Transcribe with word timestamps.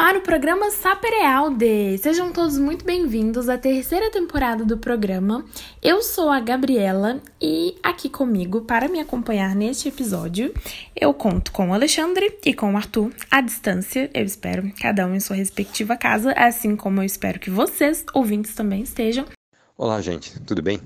ar 0.00 0.16
o 0.16 0.22
programa 0.22 0.70
Saperealde. 0.70 1.98
Sejam 1.98 2.32
todos 2.32 2.56
muito 2.56 2.86
bem-vindos 2.86 3.50
à 3.50 3.58
terceira 3.58 4.10
temporada 4.10 4.64
do 4.64 4.78
programa. 4.78 5.44
Eu 5.82 6.00
sou 6.00 6.30
a 6.30 6.40
Gabriela 6.40 7.20
e 7.38 7.76
aqui 7.82 8.08
comigo 8.08 8.62
para 8.62 8.88
me 8.88 8.98
acompanhar 8.98 9.54
neste 9.54 9.88
episódio, 9.88 10.54
eu 10.96 11.12
conto 11.12 11.52
com 11.52 11.68
o 11.68 11.74
Alexandre 11.74 12.38
e 12.46 12.54
com 12.54 12.72
o 12.72 12.76
Arthur 12.78 13.12
à 13.30 13.42
distância. 13.42 14.10
Eu 14.14 14.24
espero 14.24 14.72
cada 14.80 15.06
um 15.06 15.14
em 15.14 15.20
sua 15.20 15.36
respectiva 15.36 15.98
casa, 15.98 16.32
assim 16.32 16.74
como 16.76 17.02
eu 17.02 17.04
espero 17.04 17.38
que 17.38 17.50
vocês, 17.50 18.02
ouvintes, 18.14 18.54
também 18.54 18.80
estejam. 18.80 19.26
Olá, 19.76 20.00
gente, 20.00 20.40
tudo 20.40 20.62
bem? 20.62 20.80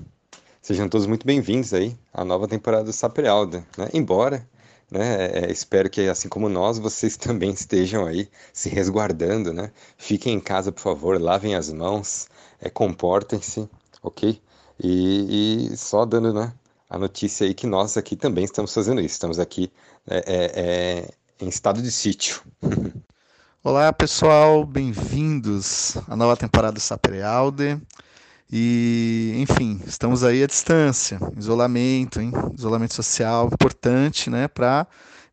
Sejam 0.61 0.89
todos 0.89 1.07
muito 1.07 1.25
bem-vindos 1.25 1.73
aí 1.73 1.95
à 2.13 2.25
nova 2.25 2.49
temporada 2.49 2.83
do 2.83 2.91
Saperealde, 2.91 3.63
né? 3.77 3.87
Embora 3.93 4.45
né? 4.89 5.45
É, 5.45 5.51
espero 5.51 5.89
que, 5.89 6.01
assim 6.09 6.29
como 6.29 6.49
nós, 6.49 6.77
vocês 6.79 7.17
também 7.17 7.51
estejam 7.51 8.05
aí 8.05 8.29
se 8.53 8.69
resguardando, 8.69 9.53
né? 9.53 9.71
Fiquem 9.97 10.35
em 10.35 10.39
casa, 10.39 10.71
por 10.71 10.81
favor, 10.81 11.21
lavem 11.21 11.55
as 11.55 11.71
mãos, 11.71 12.27
é, 12.59 12.69
comportem-se, 12.69 13.69
ok? 14.01 14.41
E, 14.79 15.69
e, 15.71 15.77
só 15.77 16.05
dando 16.05 16.33
né, 16.33 16.53
a 16.89 16.97
notícia 16.97 17.47
aí 17.47 17.53
que 17.53 17.65
nós 17.65 17.97
aqui 17.97 18.15
também 18.15 18.43
estamos 18.43 18.73
fazendo 18.73 18.99
isso, 18.99 19.13
estamos 19.13 19.39
aqui 19.39 19.71
é, 20.07 20.17
é, 20.17 20.61
é 20.61 21.09
em 21.39 21.47
estado 21.47 21.81
de 21.81 21.91
sítio. 21.91 22.41
Olá, 23.63 23.91
pessoal, 23.91 24.63
bem-vindos 24.63 25.97
à 26.07 26.15
nova 26.15 26.37
temporada 26.37 26.73
do 26.73 26.79
Saprealde. 26.79 27.81
E, 28.51 29.33
enfim, 29.37 29.81
estamos 29.85 30.23
aí 30.23 30.43
à 30.43 30.47
distância, 30.47 31.19
isolamento, 31.37 32.21
hein? 32.21 32.31
isolamento 32.57 32.93
social 32.93 33.49
importante, 33.51 34.29
né, 34.29 34.47
para 34.47 34.87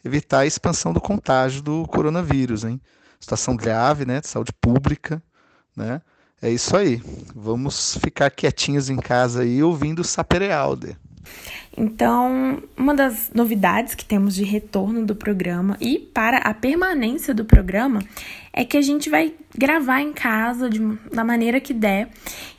evitar 0.04 0.40
a 0.40 0.46
expansão 0.46 0.92
do 0.92 1.00
contágio 1.00 1.62
do 1.62 1.86
coronavírus, 1.86 2.64
hein? 2.64 2.80
Situação 3.20 3.54
grave, 3.54 4.04
né, 4.04 4.20
de 4.20 4.28
saúde 4.28 4.52
pública, 4.52 5.22
né? 5.76 6.00
É 6.40 6.50
isso 6.50 6.76
aí. 6.76 7.00
Vamos 7.36 7.96
ficar 7.98 8.28
quietinhos 8.30 8.90
em 8.90 8.96
casa 8.96 9.42
aí 9.42 9.62
ouvindo 9.62 10.00
o 10.00 10.04
Saperealde. 10.04 10.96
Então, 11.76 12.60
uma 12.76 12.94
das 12.94 13.30
novidades 13.32 13.94
que 13.94 14.04
temos 14.04 14.34
de 14.34 14.42
retorno 14.42 15.06
do 15.06 15.14
programa 15.14 15.76
e 15.80 15.98
para 15.98 16.38
a 16.38 16.52
permanência 16.52 17.32
do 17.32 17.44
programa 17.44 18.02
é 18.52 18.64
que 18.64 18.76
a 18.76 18.82
gente 18.82 19.08
vai 19.08 19.32
gravar 19.56 20.02
em 20.02 20.12
casa 20.12 20.68
de, 20.68 20.80
da 21.12 21.24
maneira 21.24 21.60
que 21.60 21.72
der. 21.72 22.10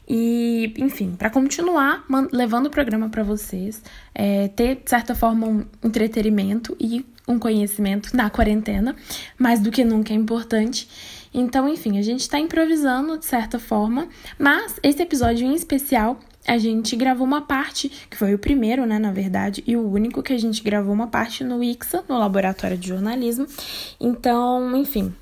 E, 0.07 0.73
enfim, 0.77 1.15
para 1.17 1.29
continuar 1.29 2.05
levando 2.31 2.67
o 2.67 2.69
programa 2.69 3.09
para 3.09 3.23
vocês, 3.23 3.81
é, 4.13 4.49
ter, 4.49 4.75
de 4.83 4.89
certa 4.89 5.15
forma, 5.15 5.47
um 5.47 5.65
entretenimento 5.83 6.75
e 6.79 7.05
um 7.27 7.39
conhecimento 7.39 8.15
na 8.15 8.29
quarentena, 8.29 8.95
mais 9.37 9.61
do 9.61 9.71
que 9.71 9.83
nunca 9.83 10.13
é 10.13 10.15
importante. 10.15 10.89
Então, 11.33 11.67
enfim, 11.67 11.97
a 11.97 12.01
gente 12.01 12.21
está 12.21 12.37
improvisando 12.37 13.17
de 13.17 13.25
certa 13.25 13.57
forma, 13.57 14.07
mas 14.37 14.75
esse 14.83 15.01
episódio 15.01 15.47
em 15.47 15.55
especial 15.55 16.19
a 16.45 16.57
gente 16.57 16.95
gravou 16.97 17.25
uma 17.25 17.41
parte, 17.41 17.89
que 18.09 18.17
foi 18.17 18.33
o 18.33 18.37
primeiro, 18.37 18.85
né, 18.85 18.99
na 18.99 19.13
verdade, 19.13 19.63
e 19.65 19.77
o 19.77 19.89
único 19.89 20.21
que 20.21 20.33
a 20.33 20.37
gente 20.37 20.61
gravou 20.61 20.93
uma 20.93 21.07
parte 21.07 21.41
no 21.41 21.63
IXA, 21.63 22.03
no 22.07 22.17
Laboratório 22.17 22.77
de 22.77 22.89
Jornalismo. 22.89 23.47
Então, 23.99 24.75
enfim, 24.75 25.13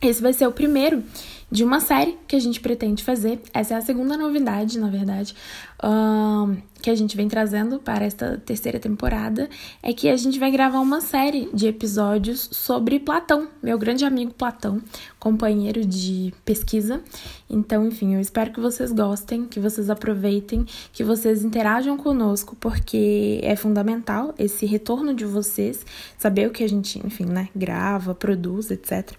esse 0.00 0.22
vai 0.22 0.32
ser 0.32 0.46
o 0.46 0.52
primeiro 0.52 1.02
de 1.50 1.62
uma 1.62 1.80
série 1.80 2.18
que 2.26 2.34
a 2.34 2.40
gente 2.40 2.60
pretende 2.60 3.04
fazer. 3.04 3.40
Essa 3.54 3.74
é 3.74 3.76
a 3.76 3.80
segunda 3.80 4.16
novidade, 4.16 4.78
na 4.78 4.88
verdade, 4.88 5.34
um, 5.82 6.56
que 6.82 6.90
a 6.90 6.94
gente 6.94 7.16
vem 7.16 7.28
trazendo 7.28 7.78
para 7.78 8.04
esta 8.04 8.36
terceira 8.44 8.80
temporada. 8.80 9.48
É 9.82 9.92
que 9.92 10.08
a 10.08 10.16
gente 10.16 10.38
vai 10.38 10.50
gravar 10.50 10.80
uma 10.80 11.00
série 11.00 11.48
de 11.54 11.68
episódios 11.68 12.48
sobre 12.52 12.98
Platão, 12.98 13.48
meu 13.62 13.78
grande 13.78 14.04
amigo 14.04 14.34
Platão, 14.34 14.82
companheiro 15.20 15.84
de 15.84 16.34
pesquisa. 16.44 17.00
Então, 17.48 17.86
enfim, 17.86 18.14
eu 18.14 18.20
espero 18.20 18.52
que 18.52 18.60
vocês 18.60 18.90
gostem, 18.90 19.44
que 19.46 19.60
vocês 19.60 19.88
aproveitem, 19.88 20.66
que 20.92 21.04
vocês 21.04 21.44
interajam 21.44 21.96
conosco, 21.96 22.56
porque 22.58 23.40
é 23.42 23.54
fundamental 23.54 24.34
esse 24.36 24.66
retorno 24.66 25.14
de 25.14 25.24
vocês, 25.24 25.86
saber 26.18 26.48
o 26.48 26.50
que 26.50 26.64
a 26.64 26.68
gente, 26.68 27.04
enfim, 27.06 27.26
né, 27.26 27.48
grava, 27.54 28.14
produz, 28.14 28.70
etc. 28.72 29.12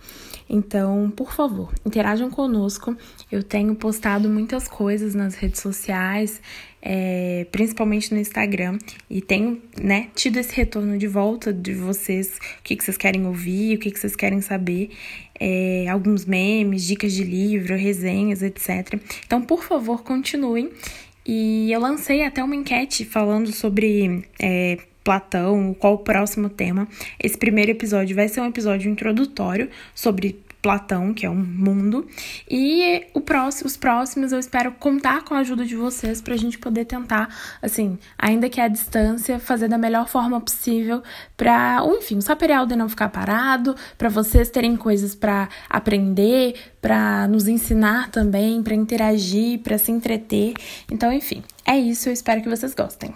Então, 0.49 1.11
por 1.15 1.33
favor, 1.33 1.73
interajam 1.85 2.29
conosco. 2.29 2.95
Eu 3.31 3.43
tenho 3.43 3.75
postado 3.75 4.29
muitas 4.29 4.67
coisas 4.67 5.13
nas 5.13 5.35
redes 5.35 5.61
sociais, 5.61 6.41
é, 6.81 7.45
principalmente 7.51 8.13
no 8.13 8.19
Instagram, 8.19 8.77
e 9.09 9.21
tenho 9.21 9.61
né, 9.81 10.07
tido 10.15 10.37
esse 10.37 10.55
retorno 10.55 10.97
de 10.97 11.07
volta 11.07 11.51
de 11.51 11.73
vocês, 11.73 12.39
o 12.59 12.63
que, 12.63 12.75
que 12.75 12.83
vocês 12.83 12.97
querem 12.97 13.25
ouvir, 13.25 13.75
o 13.75 13.79
que, 13.79 13.91
que 13.91 13.99
vocês 13.99 14.15
querem 14.15 14.39
saber, 14.41 14.91
é, 15.39 15.87
alguns 15.89 16.25
memes, 16.25 16.83
dicas 16.83 17.13
de 17.13 17.23
livro, 17.23 17.75
resenhas, 17.75 18.41
etc. 18.41 18.99
Então, 19.25 19.41
por 19.41 19.63
favor, 19.63 20.03
continuem. 20.03 20.71
E 21.25 21.69
eu 21.71 21.81
lancei 21.81 22.23
até 22.23 22.41
uma 22.41 22.55
enquete 22.55 23.03
falando 23.03 23.51
sobre. 23.51 24.23
É, 24.41 24.77
Platão, 25.07 25.73
qual 25.73 25.93
o 25.93 25.97
próximo 25.99 26.49
tema. 26.49 26.85
Esse 27.17 27.37
primeiro 27.37 27.71
episódio 27.71 28.13
vai 28.13 28.27
ser 28.27 28.41
um 28.41 28.45
episódio 28.45 28.91
introdutório 28.91 29.69
sobre 29.95 30.43
Platão, 30.61 31.13
que 31.13 31.25
é 31.25 31.29
um 31.29 31.33
mundo. 31.33 32.05
E 32.49 33.05
próximo, 33.23 33.67
os 33.67 33.77
próximos 33.77 34.33
eu 34.33 34.39
espero 34.39 34.73
contar 34.73 35.23
com 35.23 35.33
a 35.33 35.37
ajuda 35.37 35.65
de 35.65 35.77
vocês 35.77 36.21
para 36.21 36.33
a 36.33 36.37
gente 36.37 36.59
poder 36.59 36.83
tentar, 36.83 37.33
assim, 37.61 37.97
ainda 38.17 38.49
que 38.49 38.59
à 38.59 38.67
distância, 38.67 39.39
fazer 39.39 39.69
da 39.69 39.77
melhor 39.77 40.09
forma 40.09 40.41
possível 40.41 41.01
para, 41.37 41.81
enfim, 41.97 42.17
o 42.17 42.21
Saperialdo 42.21 42.75
não 42.75 42.89
ficar 42.89 43.07
parado, 43.07 43.77
para 43.97 44.09
vocês 44.09 44.49
terem 44.49 44.75
coisas 44.75 45.15
para 45.15 45.47
aprender, 45.69 46.55
para 46.81 47.29
nos 47.29 47.47
ensinar 47.47 48.11
também, 48.11 48.61
para 48.61 48.75
interagir, 48.75 49.59
para 49.59 49.77
se 49.77 49.89
entreter. 49.89 50.53
Então, 50.91 51.13
enfim, 51.13 51.41
é 51.65 51.77
isso. 51.77 52.09
Eu 52.09 52.13
espero 52.13 52.41
que 52.41 52.49
vocês 52.49 52.75
gostem. 52.75 53.15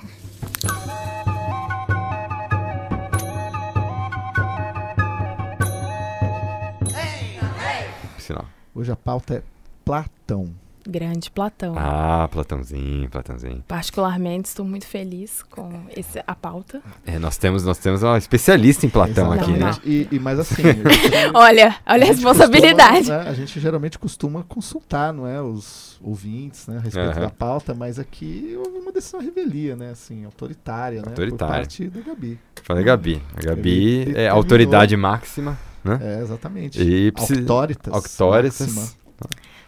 Hoje 8.73 8.91
a 8.91 8.95
pauta 8.95 9.35
é 9.35 9.43
Platão. 9.83 10.53
Grande 10.87 11.29
Platão. 11.29 11.75
Ah, 11.77 12.27
Platãozinho, 12.31 13.07
Platãozinho. 13.09 13.63
Particularmente 13.67 14.47
estou 14.47 14.65
muito 14.65 14.87
feliz 14.87 15.43
com 15.43 15.85
esse, 15.95 16.23
a 16.25 16.33
pauta. 16.33 16.81
É, 17.05 17.19
nós 17.19 17.37
temos, 17.37 17.63
nós 17.63 17.77
temos 17.77 18.01
uma 18.01 18.17
especialista 18.17 18.85
em 18.85 18.89
Platão 18.89 19.31
aqui, 19.31 19.51
né? 19.51 19.75
E, 19.85 20.07
e 20.11 20.19
mais 20.19 20.39
assim. 20.39 20.63
olha, 21.35 21.75
olha 21.85 22.03
a, 22.03 22.07
a 22.07 22.07
responsabilidade. 22.07 22.97
Costuma, 22.97 23.23
né, 23.23 23.29
a 23.29 23.33
gente 23.33 23.59
geralmente 23.59 23.99
costuma 23.99 24.43
consultar, 24.43 25.13
não 25.13 25.27
é, 25.27 25.39
os 25.39 25.99
ouvintes, 26.01 26.65
né, 26.65 26.77
a 26.77 26.81
respeito 26.81 27.15
uhum. 27.15 27.21
da 27.21 27.29
pauta, 27.29 27.75
mas 27.75 27.99
aqui 27.99 28.55
houve 28.57 28.79
uma 28.79 28.91
decisão 28.91 29.19
revelia, 29.19 29.75
né, 29.75 29.91
assim, 29.91 30.25
autoritária, 30.25 30.99
autoritária. 30.99 31.31
né, 31.31 31.37
por 31.37 31.47
parte 31.47 31.87
da 31.89 32.01
Gabi. 32.01 32.39
Falei 32.63 32.83
Gabi. 32.83 33.21
A 33.35 33.45
Gabi, 33.45 34.05
Gabi 34.05 34.17
é 34.17 34.27
autoridade 34.27 34.97
máxima. 34.97 35.57
Né? 35.83 35.99
É, 36.01 36.21
exatamente. 36.21 36.81
E. 36.81 37.11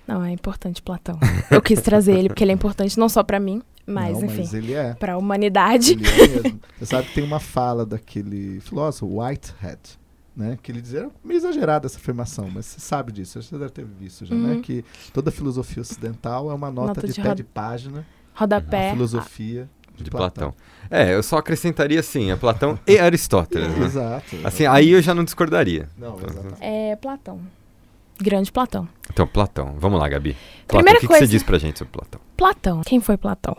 Não, 0.08 0.24
é 0.24 0.32
importante 0.32 0.82
Platão. 0.82 1.18
Eu 1.50 1.62
quis 1.62 1.82
trazer 1.82 2.14
ele 2.18 2.30
porque 2.30 2.44
ele 2.44 2.52
é 2.52 2.56
importante 2.56 3.00
não 3.00 3.08
só 3.08 3.24
para 3.24 3.40
mim, 3.40 3.62
mas 3.86 4.20
não, 4.20 4.26
enfim, 4.26 4.74
é. 4.74 4.94
para 4.94 5.14
a 5.14 5.18
humanidade. 5.18 5.94
Ele 5.94 6.08
é 6.08 6.28
mesmo. 6.28 6.60
Você 6.80 6.86
sabe 6.86 7.08
que 7.08 7.14
tem 7.16 7.24
uma 7.24 7.40
fala 7.40 7.86
daquele 7.86 8.60
filósofo 8.62 9.20
Whitehead, 9.20 9.80
né? 10.36 10.58
Que 10.62 10.72
ele 10.72 10.82
dizia 10.82 11.10
meio 11.24 11.38
exagerada 11.38 11.86
essa 11.86 11.98
afirmação, 11.98 12.50
mas 12.54 12.66
você 12.66 12.80
sabe 12.80 13.12
disso, 13.12 13.42
você 13.42 13.58
deve 13.58 13.72
ter 13.72 13.86
visto 13.86 14.26
já, 14.26 14.36
né? 14.36 14.42
uhum. 14.42 14.56
né? 14.56 14.62
Que 14.62 14.84
toda 15.14 15.32
filosofia 15.32 15.82
ocidental 15.82 16.52
é 16.52 16.54
uma 16.54 16.70
nota, 16.70 16.88
nota 16.88 17.08
de, 17.08 17.14
de 17.14 17.22
pé 17.22 17.36
de 17.36 17.44
página. 17.44 18.06
Rodapé. 18.34 18.90
A 18.90 18.94
filosofia 18.94 19.70
de, 19.96 20.04
de 20.06 20.10
Platão. 20.12 20.52
Platão. 20.52 20.56
É, 20.90 21.14
eu 21.14 21.24
só 21.24 21.38
acrescentaria 21.38 22.00
assim, 22.00 22.32
a 22.32 22.38
Platão 22.38 22.78
e 22.88 22.98
Aristóteles. 22.98 23.70
né? 23.70 23.86
Exato. 23.86 24.36
Assim, 24.44 24.66
aí 24.66 24.92
eu 24.92 25.02
já 25.02 25.14
não 25.14 25.24
discordaria. 25.24 25.90
Não, 25.98 26.18
exatamente. 26.18 26.58
É 26.62 26.96
Platão. 26.96 27.42
Grande 28.22 28.52
Platão. 28.52 28.88
Então, 29.12 29.26
Platão. 29.26 29.76
Vamos 29.78 30.00
lá, 30.00 30.08
Gabi. 30.08 30.34
Platão, 30.68 30.84
Primeira 30.84 30.98
o 30.98 31.02
que, 31.02 31.08
coisa... 31.08 31.22
que 31.22 31.28
você 31.28 31.32
diz 31.32 31.44
pra 31.44 31.58
gente 31.58 31.80
sobre 31.80 31.92
Platão? 31.92 32.22
Platão. 32.38 32.82
Quem 32.86 33.02
foi 33.02 33.18
Platão? 33.18 33.56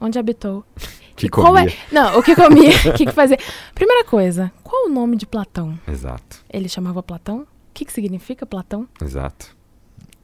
Onde 0.00 0.18
habitou? 0.18 0.64
Que 1.20 1.28
comia. 1.28 1.68
É... 1.68 1.76
Não, 1.92 2.18
o 2.18 2.22
que 2.22 2.34
comia, 2.34 2.70
o 2.88 2.94
que, 2.94 3.04
que 3.04 3.12
fazia. 3.12 3.36
Primeira 3.74 4.06
coisa, 4.06 4.50
qual 4.62 4.86
o 4.86 4.88
nome 4.88 5.18
de 5.18 5.26
Platão? 5.26 5.78
Exato. 5.86 6.42
Ele 6.48 6.66
chamava 6.66 7.02
Platão? 7.02 7.40
O 7.40 7.46
que, 7.74 7.84
que 7.84 7.92
significa 7.92 8.46
Platão? 8.46 8.88
Exato. 9.02 9.54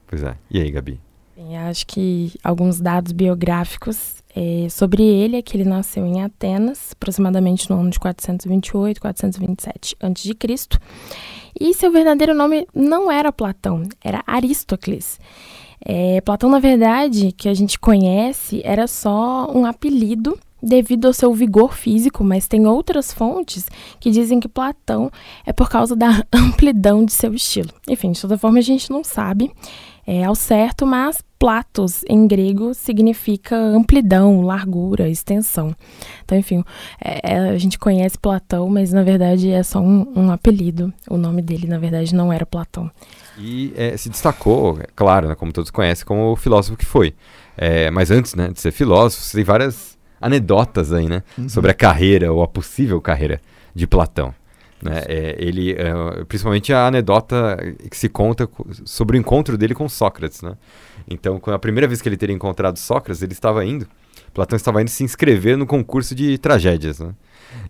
Pois 0.06 0.22
é. 0.22 0.38
E 0.50 0.58
aí, 0.58 0.70
Gabi? 0.70 0.98
Bem, 1.36 1.54
acho 1.58 1.86
que 1.86 2.32
alguns 2.42 2.80
dados 2.80 3.12
biográficos 3.12 4.24
é, 4.34 4.68
sobre 4.70 5.02
ele 5.02 5.36
é 5.36 5.42
que 5.42 5.54
ele 5.54 5.68
nasceu 5.68 6.06
em 6.06 6.22
Atenas, 6.22 6.92
aproximadamente 6.92 7.68
no 7.68 7.78
ano 7.78 7.90
de 7.90 8.00
428, 8.00 8.98
427 8.98 9.96
a.C. 10.00 10.78
E 11.60 11.74
seu 11.74 11.92
verdadeiro 11.92 12.34
nome 12.34 12.66
não 12.74 13.12
era 13.12 13.30
Platão, 13.30 13.82
era 14.02 14.24
Aristócles. 14.26 15.20
É, 15.84 16.22
Platão, 16.22 16.48
na 16.48 16.58
verdade, 16.58 17.32
que 17.32 17.50
a 17.50 17.54
gente 17.54 17.78
conhece, 17.78 18.62
era 18.64 18.86
só 18.86 19.52
um 19.54 19.66
apelido 19.66 20.38
devido 20.62 21.06
ao 21.06 21.12
seu 21.12 21.34
vigor 21.34 21.74
físico, 21.74 22.24
mas 22.24 22.48
tem 22.48 22.66
outras 22.66 23.12
fontes 23.12 23.68
que 24.00 24.10
dizem 24.10 24.40
que 24.40 24.48
Platão 24.48 25.10
é 25.44 25.52
por 25.52 25.68
causa 25.68 25.94
da 25.94 26.24
amplidão 26.32 27.04
de 27.04 27.12
seu 27.12 27.34
estilo. 27.34 27.70
Enfim, 27.86 28.12
de 28.12 28.22
toda 28.22 28.38
forma, 28.38 28.58
a 28.58 28.62
gente 28.62 28.90
não 28.90 29.04
sabe 29.04 29.52
é, 30.06 30.25
ao 30.25 30.35
certo, 30.35 30.87
mas 30.87 31.23
platos 31.38 32.03
em 32.08 32.26
grego 32.26 32.73
significa 32.73 33.56
amplidão, 33.56 34.41
largura, 34.41 35.08
extensão. 35.08 35.75
Então, 36.25 36.38
enfim, 36.38 36.64
é, 37.03 37.32
é, 37.32 37.38
a 37.50 37.58
gente 37.58 37.79
conhece 37.79 38.19
Platão, 38.19 38.69
mas 38.69 38.93
na 38.93 39.03
verdade 39.03 39.50
é 39.50 39.62
só 39.62 39.81
um, 39.81 40.12
um, 40.17 40.31
apelido. 40.31 40.93
O 41.11 41.17
nome 41.17 41.43
dele, 41.43 41.67
na 41.67 41.79
verdade, 41.79 42.14
não 42.14 42.32
era 42.32 42.47
Platão. 42.47 42.91
E 43.38 43.73
é, 43.76 43.97
se 43.97 44.08
destacou, 44.08 44.79
é 44.81 44.87
claro, 44.94 45.29
né, 45.29 45.35
como 45.35 45.53
todos 45.53 45.70
conhecem, 45.70 46.06
como 46.06 46.32
o 46.32 46.37
filósofo 46.37 46.76
que 46.76 46.87
foi. 46.87 47.14
É, 47.56 47.91
mas 47.91 48.11
antes 48.11 48.35
né, 48.35 48.49
de 48.49 48.61
ser 48.61 48.70
filósofo, 48.70 49.31
tem 49.32 49.44
várias 49.44 49.99
anedotas 50.20 50.93
aí, 50.93 51.08
né, 51.08 51.23
uhum. 51.37 51.49
sobre 51.49 51.70
a 51.70 51.75
carreira 51.75 52.32
ou 52.32 52.43
a 52.43 52.49
possível 52.49 53.00
carreira 53.00 53.41
de 53.75 53.87
Platão. 53.87 54.35
Né? 54.90 55.02
É, 55.06 55.36
ele, 55.38 55.72
é, 55.72 56.24
principalmente 56.24 56.72
a 56.72 56.86
anedota 56.86 57.56
que 57.90 57.96
se 57.96 58.08
conta 58.08 58.48
sobre 58.84 59.16
o 59.16 59.20
encontro 59.20 59.56
dele 59.58 59.74
com 59.74 59.88
Sócrates. 59.88 60.42
Né? 60.42 60.56
Então, 61.08 61.40
a 61.46 61.58
primeira 61.58 61.86
vez 61.86 62.00
que 62.00 62.08
ele 62.08 62.16
teria 62.16 62.34
encontrado 62.34 62.78
Sócrates, 62.78 63.22
ele 63.22 63.32
estava 63.32 63.64
indo, 63.64 63.86
Platão 64.32 64.56
estava 64.56 64.82
indo 64.82 64.90
se 64.90 65.04
inscrever 65.04 65.56
no 65.56 65.66
concurso 65.66 66.14
de 66.14 66.38
tragédias. 66.38 67.00
Né? 67.00 67.14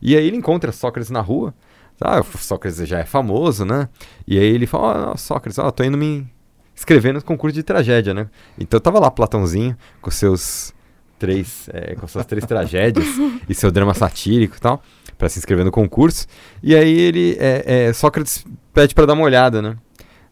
E 0.00 0.16
aí 0.16 0.26
ele 0.26 0.36
encontra 0.36 0.72
Sócrates 0.72 1.10
na 1.10 1.20
rua. 1.20 1.54
Ah, 2.00 2.22
Sócrates 2.22 2.86
já 2.86 2.98
é 2.98 3.04
famoso, 3.04 3.64
né? 3.64 3.88
E 4.26 4.38
aí 4.38 4.44
ele 4.44 4.66
fala: 4.66 5.12
oh, 5.14 5.16
Sócrates, 5.16 5.58
ó, 5.58 5.66
oh, 5.66 5.72
tô 5.72 5.82
indo 5.82 5.96
me 5.96 6.26
inscrever 6.74 7.14
no 7.14 7.22
concurso 7.22 7.54
de 7.54 7.62
tragédia, 7.62 8.12
né? 8.12 8.28
Então 8.58 8.78
tava 8.78 8.98
lá 8.98 9.10
Platãozinho 9.10 9.74
com 10.02 10.10
seus 10.10 10.74
três, 11.18 11.68
é, 11.72 11.94
com 11.94 12.06
suas 12.06 12.26
três 12.26 12.44
tragédias 12.44 13.06
e 13.48 13.54
seu 13.54 13.70
drama 13.70 13.94
satírico 13.94 14.56
e 14.56 14.60
tal 14.60 14.82
para 15.16 15.28
se 15.28 15.38
inscrever 15.38 15.64
no 15.64 15.70
concurso. 15.70 16.26
E 16.62 16.74
aí 16.74 16.98
ele, 16.98 17.36
é, 17.40 17.88
é, 17.88 17.92
Sócrates 17.92 18.44
pede 18.72 18.94
para 18.94 19.06
dar 19.06 19.14
uma 19.14 19.24
olhada, 19.24 19.62
né? 19.62 19.76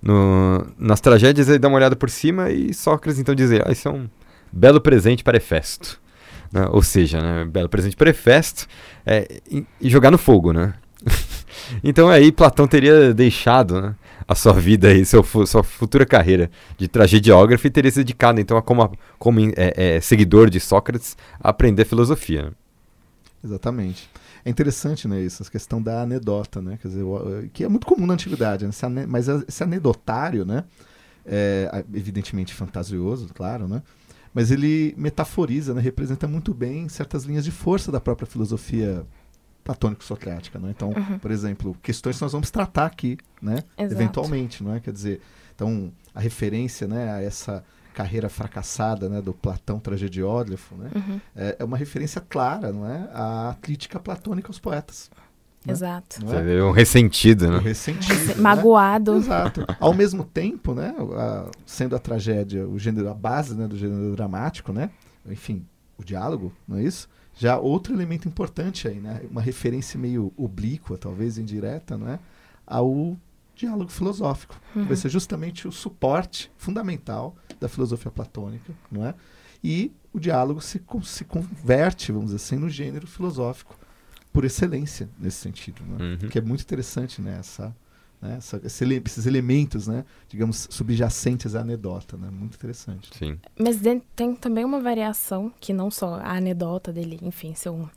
No, 0.02 0.66
nas 0.78 1.00
tragédias 1.00 1.48
ele 1.48 1.58
dá 1.58 1.68
uma 1.68 1.78
olhada 1.78 1.96
por 1.96 2.10
cima 2.10 2.50
e 2.50 2.74
Sócrates 2.74 3.18
então 3.18 3.34
diz, 3.34 3.50
ah, 3.52 3.72
isso 3.72 3.88
é 3.88 3.90
um 3.90 4.06
belo 4.52 4.80
presente 4.80 5.24
para 5.24 5.38
Hefesto. 5.38 5.98
Né? 6.52 6.66
Ou 6.70 6.82
seja, 6.82 7.20
né, 7.20 7.44
belo 7.46 7.68
presente 7.68 7.96
para 7.96 8.10
Hefesto 8.10 8.66
é, 9.06 9.40
e, 9.50 9.66
e 9.80 9.88
jogar 9.88 10.10
no 10.10 10.18
fogo, 10.18 10.52
né? 10.52 10.74
então 11.82 12.08
aí 12.08 12.30
Platão 12.30 12.66
teria 12.66 13.14
deixado 13.14 13.80
né, 13.80 13.94
a 14.26 14.34
sua 14.34 14.52
vida 14.52 14.92
e 14.92 15.04
seu, 15.04 15.22
sua 15.22 15.62
futura 15.62 16.06
carreira 16.06 16.50
de 16.76 16.88
tragediógrafo 16.88 17.66
e 17.66 17.70
teria 17.70 17.90
se 17.90 17.98
dedicado 17.98 18.40
então 18.40 18.56
a 18.56 18.62
como, 18.62 18.90
como 19.18 19.40
é, 19.40 19.52
é, 19.96 20.00
seguidor 20.00 20.50
de 20.50 20.60
Sócrates 20.60 21.16
a 21.40 21.50
aprender 21.50 21.84
filosofia. 21.84 22.44
Né? 22.44 22.50
Exatamente. 23.44 24.10
É 24.44 24.50
interessante, 24.50 25.08
né, 25.08 25.22
isso, 25.22 25.42
essa 25.42 25.50
questão 25.50 25.80
da 25.82 26.02
anedota, 26.02 26.60
né, 26.60 26.78
quer 26.80 26.88
dizer, 26.88 27.04
que 27.52 27.64
é 27.64 27.68
muito 27.68 27.86
comum 27.86 28.06
na 28.06 28.12
antiguidade, 28.12 28.66
né, 28.66 29.06
mas 29.08 29.26
esse 29.26 29.62
anedotário, 29.62 30.44
né, 30.44 30.64
é 31.24 31.82
evidentemente 31.94 32.52
fantasioso, 32.52 33.28
claro, 33.32 33.66
né, 33.66 33.82
mas 34.34 34.50
ele 34.50 34.94
metaforiza, 34.98 35.72
né, 35.72 35.80
representa 35.80 36.28
muito 36.28 36.52
bem 36.52 36.90
certas 36.90 37.24
linhas 37.24 37.42
de 37.42 37.50
força 37.50 37.90
da 37.90 38.00
própria 38.00 38.26
filosofia 38.26 39.06
platônico-socrática, 39.64 40.58
né? 40.58 40.70
Então, 40.70 40.90
uhum. 40.90 41.18
por 41.18 41.30
exemplo, 41.30 41.74
questões 41.82 42.16
que 42.16 42.22
nós 42.22 42.32
vamos 42.32 42.50
tratar 42.50 42.86
aqui, 42.86 43.16
né? 43.40 43.64
Exato. 43.76 43.94
Eventualmente, 43.94 44.62
não 44.62 44.74
é? 44.74 44.80
Quer 44.80 44.92
dizer, 44.92 45.20
então 45.54 45.90
a 46.14 46.20
referência, 46.20 46.86
né, 46.86 47.10
a 47.10 47.22
essa 47.22 47.64
carreira 47.94 48.28
fracassada 48.28 49.08
né, 49.08 49.22
do 49.22 49.32
Platão 49.32 49.78
tragediógrafo, 49.78 50.74
né, 50.74 50.90
uhum. 50.94 51.20
é, 51.34 51.56
é, 51.60 51.64
uma 51.64 51.76
referência 51.76 52.20
clara 52.20 52.72
não 52.72 52.86
é, 52.86 53.08
à 53.12 53.56
crítica 53.60 53.98
platônica 53.98 54.48
aos 54.48 54.58
poetas. 54.58 55.10
Né? 55.64 55.72
Exato. 55.72 56.18
É? 56.30 56.62
um 56.62 56.72
ressentido, 56.72 57.48
né? 57.48 57.56
Um 57.56 57.60
ressentido. 57.60 58.26
Né? 58.26 58.34
Magoado. 58.34 59.16
Exato. 59.16 59.64
Ao 59.80 59.94
mesmo 59.94 60.24
tempo, 60.24 60.74
né, 60.74 60.94
a, 61.16 61.50
sendo 61.64 61.96
a 61.96 61.98
tragédia 61.98 62.66
o 62.66 62.78
gênero, 62.78 63.08
a 63.08 63.14
base 63.14 63.54
né, 63.54 63.66
do 63.66 63.76
gênero 63.76 64.14
dramático, 64.14 64.72
né, 64.72 64.90
enfim, 65.26 65.64
o 65.96 66.04
diálogo, 66.04 66.52
não 66.68 66.78
é 66.78 66.82
isso? 66.82 67.08
Já 67.36 67.58
outro 67.58 67.92
elemento 67.92 68.28
importante 68.28 68.86
aí, 68.86 69.00
né, 69.00 69.22
uma 69.30 69.40
referência 69.40 69.98
meio 69.98 70.32
oblíqua, 70.36 70.96
talvez 70.96 71.36
indireta, 71.36 71.98
não 71.98 72.08
é, 72.08 72.18
ao 72.66 73.16
diálogo 73.54 73.90
filosófico. 73.90 74.60
Uhum. 74.74 74.84
Vai 74.84 74.96
ser 74.96 75.08
justamente 75.08 75.66
o 75.66 75.72
suporte 75.72 76.50
fundamental 76.56 77.36
da 77.60 77.68
filosofia 77.68 78.10
platônica, 78.10 78.72
não 78.90 79.04
é? 79.06 79.14
E 79.62 79.92
o 80.12 80.20
diálogo 80.20 80.60
se, 80.60 80.82
se 81.04 81.24
converte, 81.24 82.12
vamos 82.12 82.26
dizer 82.26 82.36
assim, 82.36 82.56
no 82.56 82.68
gênero 82.68 83.06
filosófico 83.06 83.78
por 84.32 84.44
excelência 84.44 85.08
nesse 85.18 85.38
sentido, 85.38 85.82
né? 85.84 86.18
uhum. 86.22 86.28
que 86.28 86.38
é 86.38 86.42
muito 86.42 86.62
interessante 86.62 87.22
nessa 87.22 87.68
né, 87.68 87.74
essa, 88.32 88.60
esses 88.64 89.26
elementos, 89.26 89.86
né, 89.86 90.04
digamos, 90.28 90.66
subjacentes 90.70 91.54
à 91.54 91.60
anedota, 91.60 92.16
né, 92.16 92.28
muito 92.30 92.54
interessante. 92.54 93.10
Sim. 93.16 93.38
Mas 93.58 93.80
tem 94.14 94.34
também 94.34 94.64
uma 94.64 94.80
variação 94.80 95.52
que 95.60 95.72
não 95.72 95.90
só 95.90 96.14
a 96.16 96.36
anedota 96.36 96.92
dele, 96.92 97.18
enfim, 97.22 97.54
ser 97.54 97.70
um 97.70 97.88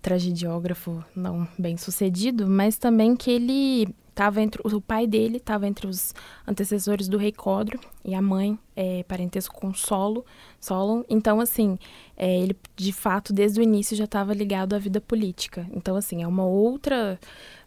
tragediógrafo 0.00 1.02
não 1.14 1.46
bem 1.58 1.76
sucedido, 1.76 2.46
mas 2.46 2.76
também 2.76 3.14
que 3.14 3.30
ele 3.30 3.94
Tava 4.14 4.42
entre 4.42 4.60
o 4.62 4.80
pai 4.80 5.06
dele 5.06 5.38
estava 5.38 5.66
entre 5.66 5.86
os 5.86 6.14
antecessores 6.46 7.08
do 7.08 7.16
rei 7.16 7.32
Codro 7.32 7.80
e 8.04 8.14
a 8.14 8.20
mãe 8.20 8.58
é 8.76 9.02
parentesco 9.04 9.58
com 9.58 9.72
Solo, 9.72 10.24
Solon. 10.60 11.02
Então 11.08 11.40
assim, 11.40 11.78
é, 12.14 12.38
ele 12.40 12.54
de 12.76 12.92
fato 12.92 13.32
desde 13.32 13.58
o 13.58 13.62
início 13.62 13.96
já 13.96 14.04
estava 14.04 14.34
ligado 14.34 14.74
à 14.74 14.78
vida 14.78 15.00
política. 15.00 15.66
Então 15.72 15.96
assim, 15.96 16.22
é 16.22 16.26
uma 16.26 16.44
outra 16.44 17.18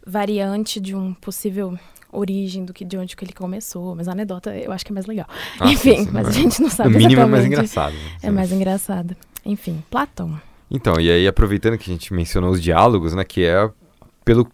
variante 0.06 0.78
de 0.78 0.94
um 0.94 1.12
possível 1.14 1.76
origem 2.12 2.64
do 2.64 2.72
que 2.72 2.84
de 2.84 2.96
onde 2.96 3.16
que 3.16 3.24
ele 3.24 3.32
começou, 3.32 3.94
mas 3.94 4.08
a 4.08 4.12
anedota 4.12 4.54
eu 4.56 4.72
acho 4.72 4.84
que 4.84 4.92
é 4.92 4.94
mais 4.94 5.06
legal. 5.06 5.26
Ah, 5.58 5.70
Enfim, 5.70 6.04
sim, 6.04 6.10
mas 6.12 6.28
a 6.28 6.32
gente 6.32 6.60
não 6.60 6.70
sabe 6.70 6.90
no 6.90 6.98
mínimo 6.98 7.22
é 7.22 7.26
mais 7.26 7.44
engraçado. 7.44 7.94
É 8.22 8.30
mais 8.30 8.52
engraçado. 8.52 9.16
Enfim, 9.44 9.82
Platão. 9.90 10.40
Então, 10.70 10.98
e 11.00 11.10
aí 11.10 11.26
aproveitando 11.26 11.78
que 11.78 11.90
a 11.90 11.92
gente 11.92 12.12
mencionou 12.12 12.50
os 12.50 12.62
diálogos, 12.62 13.14
né, 13.14 13.24
que 13.24 13.44
é 13.44 13.70
pelo 14.24 14.50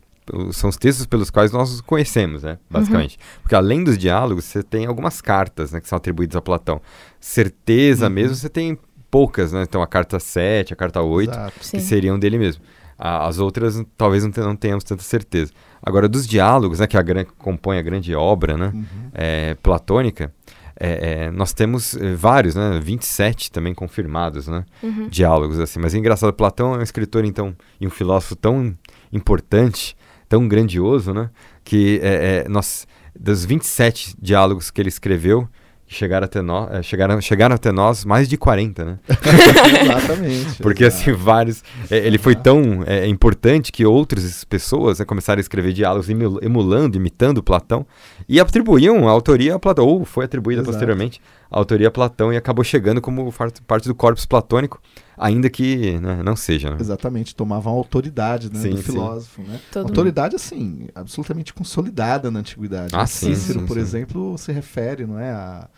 são 0.53 0.71
os 0.71 0.77
textos 0.77 1.05
pelos 1.05 1.31
quais 1.31 1.51
nós 1.51 1.81
conhecemos, 1.81 2.45
né? 2.45 2.59
Basicamente. 2.71 3.17
Uhum. 3.17 3.41
Porque 3.43 3.55
além 3.55 3.83
dos 3.83 3.99
diálogos, 3.99 4.45
você 4.45 4.63
tem 4.63 4.87
algumas 4.87 5.21
cartas, 5.21 5.73
né? 5.73 5.81
Que 5.81 5.89
são 5.89 5.97
atribuídas 5.97 6.37
a 6.37 6.41
Platão. 6.41 6.81
Certeza 7.19 8.07
uhum. 8.07 8.13
mesmo, 8.13 8.37
você 8.37 8.49
tem 8.49 8.79
poucas, 9.11 9.53
né? 9.53 9.63
Então 9.63 9.83
a 9.83 9.87
carta 9.87 10.21
7, 10.21 10.73
a 10.73 10.77
carta 10.77 11.03
8, 11.03 11.31
Exato. 11.31 11.59
que 11.59 11.67
Sim. 11.67 11.81
seriam 11.81 12.19
dele 12.19 12.39
mesmo. 12.39 12.63
as 12.97 13.39
outras 13.39 13.83
talvez 13.97 14.25
não, 14.25 14.57
tenhamos 14.57 14.85
tanta 14.85 15.03
certeza. 15.03 15.53
Agora, 15.83 16.09
dos 16.09 16.27
diálogos, 16.27 16.79
né? 16.79 16.87
Que 16.87 16.97
a 16.97 17.03
gran, 17.03 17.25
compõe 17.39 17.79
a 17.79 17.83
grande 17.83 18.15
obra, 18.15 18.57
né? 18.57 18.71
Uhum. 18.73 18.87
É, 19.13 19.55
platônica, 19.55 20.33
é, 20.79 21.25
é, 21.25 21.31
nós 21.31 21.53
temos 21.53 21.97
é, 21.97 22.15
vários, 22.15 22.55
né? 22.55 22.81
27 22.83 23.51
também 23.51 23.75
confirmados, 23.75 24.47
né? 24.49 24.65
Uhum. 24.83 25.09
Diálogos, 25.09 25.59
assim. 25.59 25.81
Mas 25.81 25.95
é 25.95 25.99
engraçado, 25.99 26.33
Platão 26.33 26.75
é 26.75 26.79
um 26.79 26.83
escritor, 26.83 27.25
então, 27.25 27.55
e 27.81 27.87
um 27.87 27.91
filósofo 27.91 28.37
tão 28.37 28.77
importante 29.13 29.97
tão 30.33 30.49
grandioso, 30.49 31.13
né? 31.13 31.29
Que 31.63 32.01
é, 32.03 32.45
é, 32.47 32.49
nós, 32.49 32.87
dos 33.15 33.45
27 33.45 34.17
diálogos 34.19 34.71
que 34.71 34.81
ele 34.81 34.89
escreveu, 34.89 35.47
chegaram 35.93 36.25
até 36.25 36.43
nós, 36.43 36.71
é, 36.73 36.83
chegaram, 36.83 37.21
chegaram 37.21 37.55
até 37.55 37.71
nós 37.71 38.05
mais 38.05 38.29
de 38.29 38.37
40, 38.37 38.85
né? 38.85 38.99
Exatamente. 39.83 40.63
Porque 40.63 40.85
exatamente. 40.85 41.11
assim, 41.11 41.25
vários. 41.25 41.65
É, 41.91 41.99
ele 41.99 42.19
foi 42.19 42.35
tão 42.35 42.83
é, 42.87 43.07
importante 43.07 43.71
que 43.71 43.85
outras 43.85 44.45
pessoas 44.45 44.99
né, 44.99 45.05
começaram 45.05 45.39
a 45.39 45.41
escrever 45.41 45.73
diálogos 45.73 46.09
emulando, 46.09 46.97
imitando 46.97 47.43
Platão, 47.43 47.87
e 48.29 48.41
atribuíam 48.41 49.09
a 49.09 49.11
autoria 49.11 49.55
a 49.55 49.59
Platão, 49.59 49.87
ou 49.87 50.05
foi 50.05 50.25
atribuída 50.25 50.63
Exato. 50.63 50.73
posteriormente 50.73 51.21
a 51.51 51.59
autoria 51.59 51.89
a 51.89 51.91
Platão 51.91 52.33
e 52.33 52.37
acabou 52.37 52.65
chegando 52.65 53.01
como 53.01 53.33
parte 53.67 53.87
do 53.87 53.95
corpus 53.95 54.25
platônico 54.25 54.81
ainda 55.17 55.49
que 55.49 55.99
né, 56.01 56.23
não 56.23 56.35
seja. 56.35 56.71
Né? 56.71 56.77
Exatamente, 56.81 57.35
tomavam 57.35 57.73
autoridade 57.73 58.53
né, 58.53 58.59
sim, 58.59 58.71
do 58.71 58.83
filósofo. 58.83 59.43
Né? 59.43 59.61
autoridade, 59.77 60.37
assim, 60.37 60.89
absolutamente 60.95 61.55
consolidada 61.55 62.31
na 62.31 62.41
antiguidade. 62.41 62.95
Ah, 62.95 63.07
Cícero, 63.07 63.61
sim, 63.61 63.67
por 63.67 63.75
sim. 63.75 63.81
exemplo, 63.81 64.37
se 64.37 64.53
refere 64.53 65.07
não 65.07 65.19
é, 65.19 65.31
a, 65.31 65.69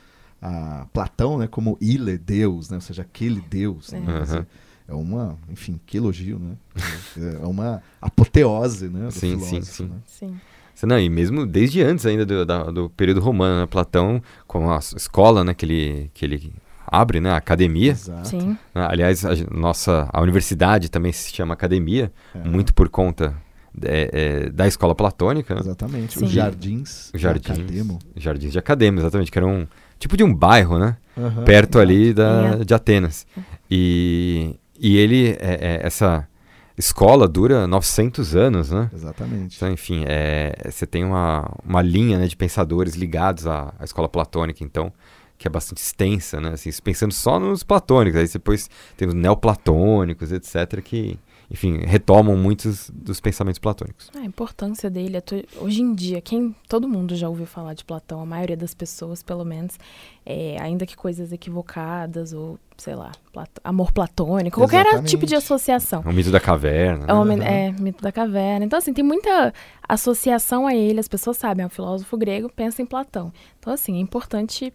a 0.45 0.87
Platão 0.93 1.39
né, 1.39 1.47
como 1.47 1.79
ile 1.81 2.19
Deus, 2.19 2.69
né? 2.69 2.77
ou 2.77 2.81
seja, 2.83 3.01
aquele 3.01 3.41
Deus. 3.41 3.93
Né? 3.93 4.01
Uhum. 4.01 4.45
É 4.87 4.95
uma, 4.95 5.39
enfim, 5.49 5.81
que 5.87 5.97
elogio, 5.97 6.39
né? 6.39 6.57
É 7.43 7.47
uma 7.47 7.83
apoteose, 8.03 8.89
né? 8.89 9.07
Do 9.07 9.13
sim, 9.13 9.41
sim, 9.41 9.63
sim. 9.63 9.85
Né? 9.85 9.97
sim. 10.05 10.87
Não, 10.87 10.99
e 10.99 11.09
mesmo 11.09 11.47
desde 11.47 11.81
antes 11.81 12.05
ainda 12.05 12.27
do, 12.27 12.45
da, 12.45 12.65
do 12.65 12.91
período 12.91 13.21
romano, 13.21 13.61
né? 13.61 13.67
Platão, 13.67 14.23
com 14.47 14.71
a 14.71 14.79
escola 14.79 15.43
né, 15.43 15.55
que, 15.55 15.65
ele, 15.65 16.11
que 16.13 16.27
ele 16.27 16.53
abre, 16.87 17.19
né? 17.21 17.31
A 17.31 17.37
academia. 17.37 17.93
Exato. 17.93 18.29
Sim. 18.29 18.59
Ah, 18.75 18.89
aliás, 18.91 19.25
a 19.25 19.31
nossa 19.51 20.07
a 20.13 20.21
universidade 20.21 20.91
também 20.91 21.13
se 21.13 21.33
chama 21.33 21.55
academia, 21.55 22.13
é. 22.35 22.47
muito 22.47 22.75
por 22.75 22.91
conta 22.91 23.35
é, 23.83 24.11
é, 24.13 24.51
da 24.51 24.67
escola 24.67 24.95
platônica. 24.95 25.55
Né? 25.55 25.61
Exatamente. 25.61 26.19
Sim. 26.19 26.27
Os 26.27 26.31
jardins. 26.31 27.11
Os 27.15 27.21
jardins. 27.21 27.57
De 27.57 27.63
Academo. 27.63 27.99
Jardins 28.15 28.53
de 28.53 28.59
Academo, 28.59 29.01
exatamente, 29.01 29.33
que 29.33 29.39
era 29.39 29.47
um 29.47 29.67
tipo 30.05 30.17
de 30.19 30.23
um 30.25 30.35
bairro, 30.35 30.79
né? 30.79 30.97
Uhum, 31.17 31.45
Perto 31.45 31.79
ali 31.79 32.13
da, 32.13 32.57
de 32.57 32.75
Atenas. 32.75 33.27
E, 33.71 34.55
e 34.79 34.99
ele, 34.99 35.31
é, 35.41 35.81
é, 35.81 35.81
essa 35.83 36.29
escola 36.77 37.27
dura 37.27 37.67
900 37.67 38.37
anos, 38.37 38.71
né? 38.71 38.91
Exatamente. 38.93 39.57
Então, 39.57 39.71
enfim, 39.73 40.05
é, 40.07 40.55
você 40.71 40.87
tem 40.87 41.05
uma, 41.05 41.51
uma 41.65 41.81
linha 41.81 42.19
né, 42.19 42.27
de 42.27 42.37
pensadores 42.37 42.95
ligados 42.95 43.47
à, 43.47 43.73
à 43.79 43.85
escola 43.85 44.09
platônica, 44.09 44.63
então, 44.63 44.93
que 45.39 45.49
é 45.49 45.51
bastante 45.51 45.79
extensa, 45.79 46.39
né? 46.39 46.51
Assim, 46.51 46.71
pensando 46.83 47.15
só 47.15 47.41
nos 47.41 47.63
platônicos, 47.63 48.21
aí 48.21 48.29
depois 48.29 48.69
tem 48.97 49.09
os 49.09 49.15
neoplatônicos, 49.15 50.33
etc., 50.33 50.83
que 50.83 51.19
enfim, 51.51 51.79
retomam 51.79 52.37
muitos 52.37 52.91
dos 52.91 53.21
pensamentos 53.21 53.59
platônicos. 53.59 54.11
A 54.15 54.25
importância 54.25 54.91
dele, 54.91 55.19
hoje 55.59 55.83
em 55.83 55.95
dia, 55.95 56.21
quem 56.21 56.55
todo 56.69 56.89
mundo 56.89 57.15
já 57.15 57.29
ouviu 57.29 57.47
falar 57.47 57.75
de 57.75 57.85
Platão, 57.85 58.21
a 58.21 58.27
maioria 58.27 58.57
das 58.57 58.75
pessoas, 58.75 59.23
pelo 59.23 59.45
menos, 59.45 59.79
é, 60.25 60.57
ainda 60.61 60.87
que 60.87 60.97
coisas 60.97 61.33
equivocadas 61.33 62.33
ou, 62.33 62.59
sei 62.77 62.95
lá, 62.95 63.13
amor 63.63 63.93
platônico, 63.93 64.61
Exatamente. 64.61 64.91
qualquer 64.91 65.07
tipo 65.07 65.27
de 65.27 65.35
associação. 65.35 66.03
O 66.03 66.13
mito 66.13 66.31
da 66.31 66.41
caverna. 66.41 67.25
Né? 67.25 67.45
É, 67.45 67.67
é, 67.67 67.73
mito 67.73 68.03
da 68.03 68.11
caverna. 68.11 68.65
Então, 68.65 68.79
assim, 68.79 68.93
tem 68.93 69.05
muita 69.05 69.53
associação 69.89 70.67
a 70.67 70.75
ele, 70.75 71.01
as 71.01 71.09
pessoas 71.09 71.37
sabem, 71.37 71.63
é 71.63 71.67
um 71.67 71.71
filósofo 71.71 72.17
grego, 72.17 72.51
pensa 72.55 72.81
em 72.81 72.87
Platão. 72.87 73.33
Então, 73.59 73.73
assim, 73.73 73.97
é 73.97 74.01
importante 74.01 74.73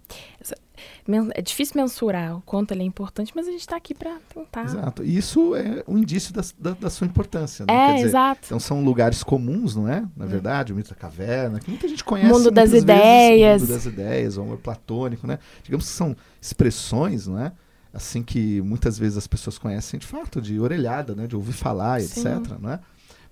é 1.33 1.41
difícil 1.41 1.81
mensurar 1.81 2.38
o 2.38 2.41
quanto 2.41 2.71
ele 2.71 2.81
é 2.81 2.86
importante, 2.86 3.31
mas 3.36 3.48
a 3.48 3.51
gente 3.51 3.62
está 3.62 3.75
aqui 3.75 3.93
para 3.93 4.17
tentar. 4.33 4.65
Exato. 4.65 5.03
E 5.03 5.17
isso 5.17 5.55
é 5.55 5.83
um 5.88 5.98
indício 5.98 6.33
da, 6.33 6.41
da, 6.57 6.71
da 6.71 6.89
sua 6.89 7.07
importância. 7.07 7.65
Né? 7.65 7.74
É, 7.74 7.93
dizer, 7.95 8.07
exato. 8.07 8.41
Então 8.45 8.59
são 8.59 8.83
lugares 8.83 9.24
comuns, 9.24 9.75
não 9.75 9.88
é? 9.88 10.05
Na 10.15 10.25
é. 10.25 10.27
verdade, 10.27 10.71
o 10.74 10.75
mito 10.75 10.89
da 10.89 10.95
caverna, 10.95 11.59
que 11.59 11.69
muita 11.69 11.88
gente 11.88 12.03
conhece. 12.03 12.31
Mundo 12.31 12.51
das 12.51 12.74
ideias. 12.74 13.62
o 13.62 13.65
mundo 13.65 13.74
das 13.74 13.86
ideias, 13.86 14.38
o 14.38 14.41
amor 14.41 14.57
platônico, 14.57 15.25
né? 15.25 15.39
Digamos 15.63 15.86
que 15.86 15.91
são 15.91 16.15
expressões, 16.41 17.27
não 17.27 17.39
é? 17.39 17.51
Assim 17.93 18.21
que 18.21 18.62
muitas 18.62 19.00
vezes 19.00 19.17
as 19.17 19.25
pessoas 19.25 19.57
conhecem 19.57 20.00
de 20.00 20.05
fato, 20.05 20.39
de 20.39 20.59
orelhada, 20.59 21.15
né? 21.15 21.25
De 21.25 21.36
ouvir 21.36 21.53
falar, 21.53 22.00
Sim. 22.01 22.21
etc. 22.21 22.57
Não 22.59 22.71
é? 22.71 22.79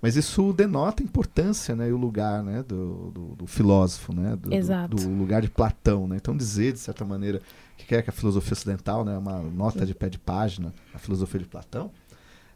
Mas 0.00 0.16
isso 0.16 0.52
denota 0.52 1.02
a 1.02 1.04
importância 1.04 1.74
né, 1.74 1.88
e 1.88 1.92
o 1.92 1.96
lugar 1.96 2.42
né, 2.42 2.62
do, 2.62 3.10
do, 3.10 3.26
do 3.34 3.46
filósofo, 3.46 4.14
né, 4.14 4.36
do, 4.36 4.54
Exato. 4.54 4.96
do, 4.96 5.08
lugar 5.08 5.42
de 5.42 5.50
Platão. 5.50 6.06
Né? 6.06 6.16
Então, 6.16 6.36
dizer, 6.36 6.72
de 6.72 6.78
certa 6.78 7.04
maneira, 7.04 7.42
que 7.76 7.94
é 7.94 8.02
que 8.02 8.10
a 8.10 8.12
filosofia 8.12 8.52
ocidental, 8.52 9.04
né, 9.04 9.16
uma 9.16 9.40
nota 9.40 9.84
de 9.84 9.94
pé 9.94 10.08
de 10.08 10.18
página, 10.18 10.72
a 10.94 10.98
filosofia 10.98 11.40
de 11.40 11.46
Platão, 11.46 11.90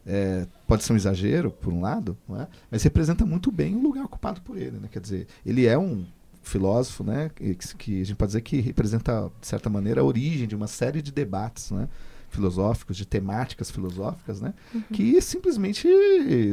é, 0.07 0.47
pode 0.67 0.85
ser 0.85 0.93
um 0.93 0.97
exagero, 0.97 1.51
por 1.51 1.73
um 1.73 1.81
lado, 1.81 2.17
é? 2.31 2.47
mas 2.71 2.83
representa 2.83 3.25
muito 3.25 3.51
bem 3.51 3.75
o 3.77 3.81
lugar 3.81 4.05
ocupado 4.05 4.41
por 4.41 4.57
ele. 4.57 4.79
Né? 4.79 4.89
Quer 4.91 5.01
dizer, 5.01 5.27
ele 5.47 5.67
é 5.67 5.79
um 5.79 6.05
filósofo 6.43 7.05
né, 7.05 7.31
que, 7.35 7.55
que 7.55 8.01
a 8.03 8.05
gente 8.05 8.17
pode 8.17 8.31
dizer 8.31 8.41
que 8.41 8.61
representa, 8.61 9.31
de 9.41 9.47
certa 9.47 9.71
maneira, 9.71 10.01
a 10.01 10.05
origem 10.05 10.47
de 10.47 10.57
uma 10.57 10.67
série 10.67 11.01
de 11.01 11.13
debates. 11.13 11.71
Né? 11.71 11.89
Filosóficos, 12.33 12.97
de 12.97 13.07
temáticas 13.07 13.71
filosóficas, 13.71 14.41
né? 14.41 14.55
Uhum. 14.75 14.83
Que 14.93 15.21
simplesmente 15.21 15.87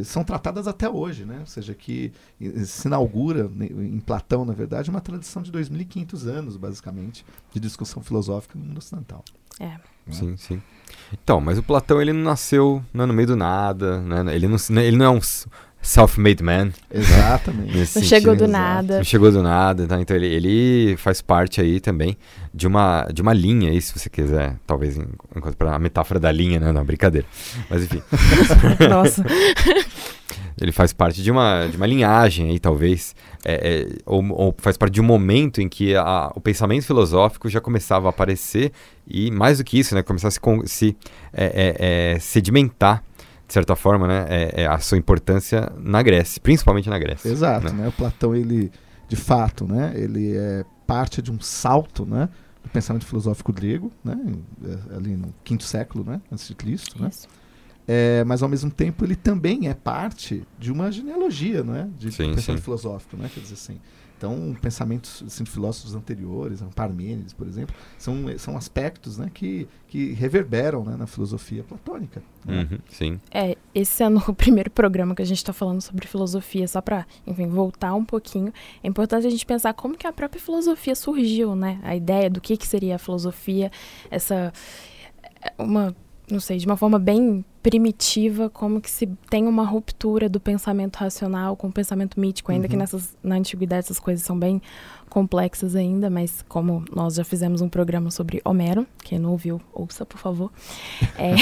são 0.03 0.23
tratadas 0.23 0.67
até 0.67 0.89
hoje, 0.89 1.25
né? 1.25 1.37
Ou 1.39 1.45
seja, 1.45 1.73
que 1.73 2.11
se 2.65 2.87
inaugura 2.87 3.49
né, 3.49 3.67
em 3.67 3.99
Platão, 3.99 4.45
na 4.45 4.53
verdade, 4.53 4.89
uma 4.89 5.01
tradição 5.01 5.41
de 5.41 5.51
2.500 5.51 6.27
anos, 6.27 6.57
basicamente, 6.57 7.25
de 7.51 7.59
discussão 7.59 8.03
filosófica 8.03 8.57
no 8.57 8.65
mundo 8.65 8.77
ocidental. 8.77 9.23
É. 9.59 9.65
Né? 9.65 9.79
Sim, 10.11 10.37
sim. 10.37 10.61
Então, 11.13 11.39
mas 11.39 11.57
o 11.57 11.63
Platão 11.63 12.01
ele 12.01 12.13
não 12.13 12.23
nasceu 12.23 12.83
não, 12.93 13.07
no 13.07 13.13
meio 13.13 13.27
do 13.27 13.35
nada, 13.35 14.01
né? 14.01 14.35
Ele 14.35 14.47
não, 14.47 14.57
ele 14.81 14.97
não 14.97 15.05
é 15.05 15.09
um 15.09 15.21
self-made 15.81 16.43
man. 16.43 16.71
Exatamente. 16.91 17.75
Não 17.95 18.03
chegou 18.03 18.35
do 18.35 18.47
nada. 18.47 18.97
Não 18.97 19.03
chegou 19.03 19.31
do 19.31 19.41
nada, 19.41 19.87
tá? 19.87 19.99
Então 19.99 20.15
ele, 20.15 20.27
ele 20.27 20.97
faz 20.97 21.21
parte 21.21 21.61
aí 21.61 21.79
também 21.79 22.17
de 22.53 22.67
uma, 22.67 23.07
de 23.13 23.21
uma 23.21 23.33
linha 23.33 23.71
aí, 23.71 23.81
se 23.81 23.97
você 23.97 24.09
quiser, 24.09 24.55
talvez 24.65 24.97
enquanto 25.35 25.55
para 25.55 25.75
a 25.75 25.79
metáfora 25.79 26.19
da 26.19 26.31
linha, 26.31 26.59
né? 26.59 26.71
Não, 26.71 26.83
brincadeira. 26.83 27.27
Mas 27.69 27.83
enfim. 27.83 28.01
Nossa. 28.89 29.23
ele 30.61 30.71
faz 30.71 30.91
parte 30.91 31.23
de 31.23 31.31
uma, 31.31 31.67
de 31.67 31.77
uma 31.77 31.87
linhagem 31.87 32.49
aí, 32.49 32.59
talvez, 32.59 33.15
é, 33.45 33.53
é, 33.53 33.97
ou, 34.05 34.23
ou, 34.31 34.55
faz 34.57 34.77
parte 34.77 34.93
de 34.93 35.01
um 35.01 35.05
momento 35.05 35.61
em 35.61 35.69
que 35.69 35.95
a, 35.95 36.31
o 36.35 36.41
pensamento 36.41 36.85
filosófico 36.85 37.49
já 37.49 37.61
começava 37.61 38.07
a 38.07 38.09
aparecer 38.09 38.71
e, 39.07 39.31
mais 39.31 39.59
do 39.59 39.63
que 39.63 39.79
isso, 39.79 39.95
né, 39.95 40.03
começava 40.03 40.27
a 40.27 40.31
se, 40.31 40.67
se 40.67 40.97
é, 41.33 41.45
é, 41.45 42.13
é 42.15 42.19
sedimentar 42.19 43.03
de 43.49 43.53
certa 43.53 43.75
forma, 43.75 44.07
né, 44.07 44.25
é, 44.29 44.61
é, 44.61 44.67
a 44.67 44.77
sua 44.77 44.95
importância 44.95 45.73
na 45.79 46.03
Grécia, 46.03 46.39
principalmente 46.39 46.87
na 46.87 46.99
Grécia. 46.99 47.27
Exato, 47.27 47.65
né? 47.65 47.71
né? 47.71 47.87
O 47.87 47.91
Platão, 47.91 48.35
ele, 48.35 48.71
de 49.07 49.15
fato, 49.15 49.67
né, 49.67 49.91
ele 49.95 50.37
é 50.37 50.63
parte 50.85 51.19
de 51.19 51.31
um 51.31 51.39
salto, 51.41 52.05
né, 52.05 52.29
do 52.61 52.69
pensamento 52.69 53.07
filosófico 53.07 53.51
grego, 53.51 53.91
né, 54.03 54.15
é, 54.63 54.95
ali 54.95 55.15
no 55.15 55.33
quinto 55.43 55.63
século, 55.63 56.03
né, 56.03 56.21
antes 56.31 56.47
de 56.47 56.53
Cristo, 56.53 57.01
né? 57.01 57.09
É, 57.87 58.23
mas 58.23 58.43
ao 58.43 58.49
mesmo 58.49 58.69
tempo 58.69 59.03
ele 59.03 59.15
também 59.15 59.67
é 59.67 59.73
parte 59.73 60.43
de 60.59 60.71
uma 60.71 60.91
genealogia, 60.91 61.63
não 61.63 61.75
é, 61.75 61.87
de 61.97 62.11
sim, 62.11 62.35
pensamento 62.35 62.59
sim. 62.59 62.63
filosófico, 62.63 63.17
né? 63.17 63.31
Quer 63.33 63.39
dizer 63.39 63.55
assim, 63.55 63.79
então, 64.19 64.53
pensamentos 64.61 65.23
assim, 65.25 65.45
de 65.45 65.49
filósofos 65.49 65.95
anteriores, 65.95 66.61
Parmênides, 66.75 67.31
por 67.31 67.47
exemplo, 67.47 67.73
são, 67.97 68.25
são 68.37 68.57
aspectos 68.57 69.17
né, 69.17 69.31
que, 69.33 69.65
que 69.87 70.11
reverberam 70.11 70.83
né, 70.83 70.97
na 70.97 71.07
filosofia 71.07 71.63
platônica. 71.63 72.21
Né? 72.45 72.67
Uhum, 72.69 72.79
sim. 72.89 73.21
É, 73.31 73.55
esse 73.73 74.03
é 74.03 74.09
o 74.09 74.33
primeiro 74.35 74.69
programa 74.69 75.15
que 75.15 75.21
a 75.21 75.25
gente 75.25 75.37
está 75.37 75.53
falando 75.53 75.79
sobre 75.79 76.05
filosofia, 76.05 76.67
só 76.67 76.81
para, 76.81 77.07
enfim, 77.25 77.47
voltar 77.47 77.95
um 77.95 78.03
pouquinho. 78.03 78.53
É 78.83 78.89
importante 78.89 79.25
a 79.25 79.29
gente 79.29 79.45
pensar 79.45 79.73
como 79.73 79.95
que 79.95 80.05
a 80.05 80.11
própria 80.11 80.41
filosofia 80.41 80.95
surgiu, 80.95 81.55
né? 81.55 81.79
A 81.81 81.95
ideia 81.95 82.29
do 82.29 82.41
que, 82.41 82.57
que 82.57 82.67
seria 82.67 82.95
a 82.95 82.99
filosofia, 82.99 83.71
essa... 84.11 84.51
uma 85.57 85.95
não 86.31 86.39
sei, 86.39 86.57
de 86.57 86.65
uma 86.65 86.77
forma 86.77 86.99
bem 86.99 87.43
primitiva, 87.61 88.49
como 88.49 88.79
que 88.79 88.89
se 88.89 89.07
tem 89.29 89.47
uma 89.47 89.65
ruptura 89.65 90.29
do 90.29 90.39
pensamento 90.39 90.97
racional 90.97 91.55
com 91.55 91.67
o 91.67 91.71
pensamento 91.71 92.19
mítico, 92.19 92.51
ainda 92.51 92.65
uhum. 92.65 92.69
que 92.69 92.77
nessas, 92.77 93.17
na 93.21 93.35
antiguidade 93.35 93.85
essas 93.85 93.99
coisas 93.99 94.25
são 94.25 94.37
bem 94.37 94.61
complexas 95.09 95.75
ainda, 95.75 96.09
mas 96.09 96.43
como 96.47 96.85
nós 96.95 97.15
já 97.15 97.23
fizemos 97.23 97.61
um 97.61 97.67
programa 97.67 98.11
sobre 98.11 98.41
Homero, 98.45 98.85
quem 99.03 99.17
não 99.17 99.31
ouviu, 99.31 99.59
ouça, 99.73 100.05
por 100.05 100.19
favor. 100.19 100.51
É, 101.17 101.33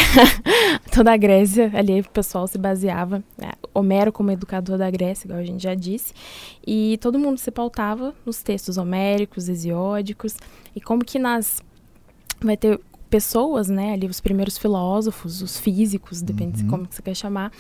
toda 0.92 1.12
a 1.12 1.18
Grécia, 1.18 1.70
ali 1.76 2.00
o 2.00 2.10
pessoal 2.10 2.48
se 2.48 2.58
baseava, 2.58 3.24
é, 3.40 3.52
Homero 3.74 4.12
como 4.12 4.32
educador 4.32 4.78
da 4.78 4.90
Grécia, 4.90 5.28
igual 5.28 5.40
a 5.40 5.46
gente 5.46 5.62
já 5.62 5.76
disse, 5.76 6.14
e 6.66 6.98
todo 7.02 7.20
mundo 7.20 7.38
se 7.38 7.52
pautava 7.52 8.16
nos 8.26 8.42
textos 8.42 8.78
homéricos, 8.78 9.50
hesiódicos, 9.50 10.38
e 10.76 10.82
como 10.82 11.04
que 11.04 11.20
nas 11.20 11.62
vai 12.40 12.56
ter 12.56 12.80
pessoas, 13.10 13.68
né, 13.68 13.94
ali 13.94 14.08
os 14.08 14.20
primeiros 14.20 14.58
filósofos, 14.58 15.42
os 15.42 15.60
físicos, 15.60 16.22
depende 16.22 16.60
uhum. 16.60 16.64
de 16.64 16.70
como 16.70 16.88
você 16.90 17.02
quer 17.02 17.16
chamar, 17.16 17.52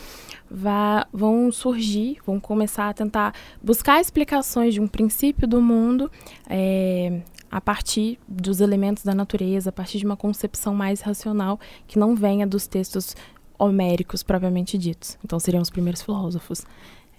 vá, 0.49 1.07
vão 1.11 1.51
surgir, 1.51 2.17
vão 2.25 2.39
começar 2.39 2.89
a 2.89 2.93
tentar 2.93 3.33
buscar 3.61 3.99
explicações 3.99 4.73
de 4.73 4.81
um 4.81 4.87
princípio 4.87 5.47
do 5.47 5.61
mundo 5.61 6.11
é, 6.49 7.21
a 7.49 7.61
partir 7.61 8.19
dos 8.27 8.61
elementos 8.61 9.03
da 9.03 9.15
natureza, 9.15 9.69
a 9.69 9.73
partir 9.73 9.97
de 9.99 10.05
uma 10.05 10.17
concepção 10.17 10.75
mais 10.75 11.01
racional 11.01 11.59
que 11.87 11.97
não 11.97 12.15
venha 12.15 12.45
dos 12.45 12.67
textos 12.67 13.15
homéricos 13.57 14.21
propriamente 14.21 14.77
ditos. 14.77 15.17
Então 15.23 15.39
seriam 15.39 15.61
os 15.61 15.69
primeiros 15.69 16.01
filósofos. 16.01 16.65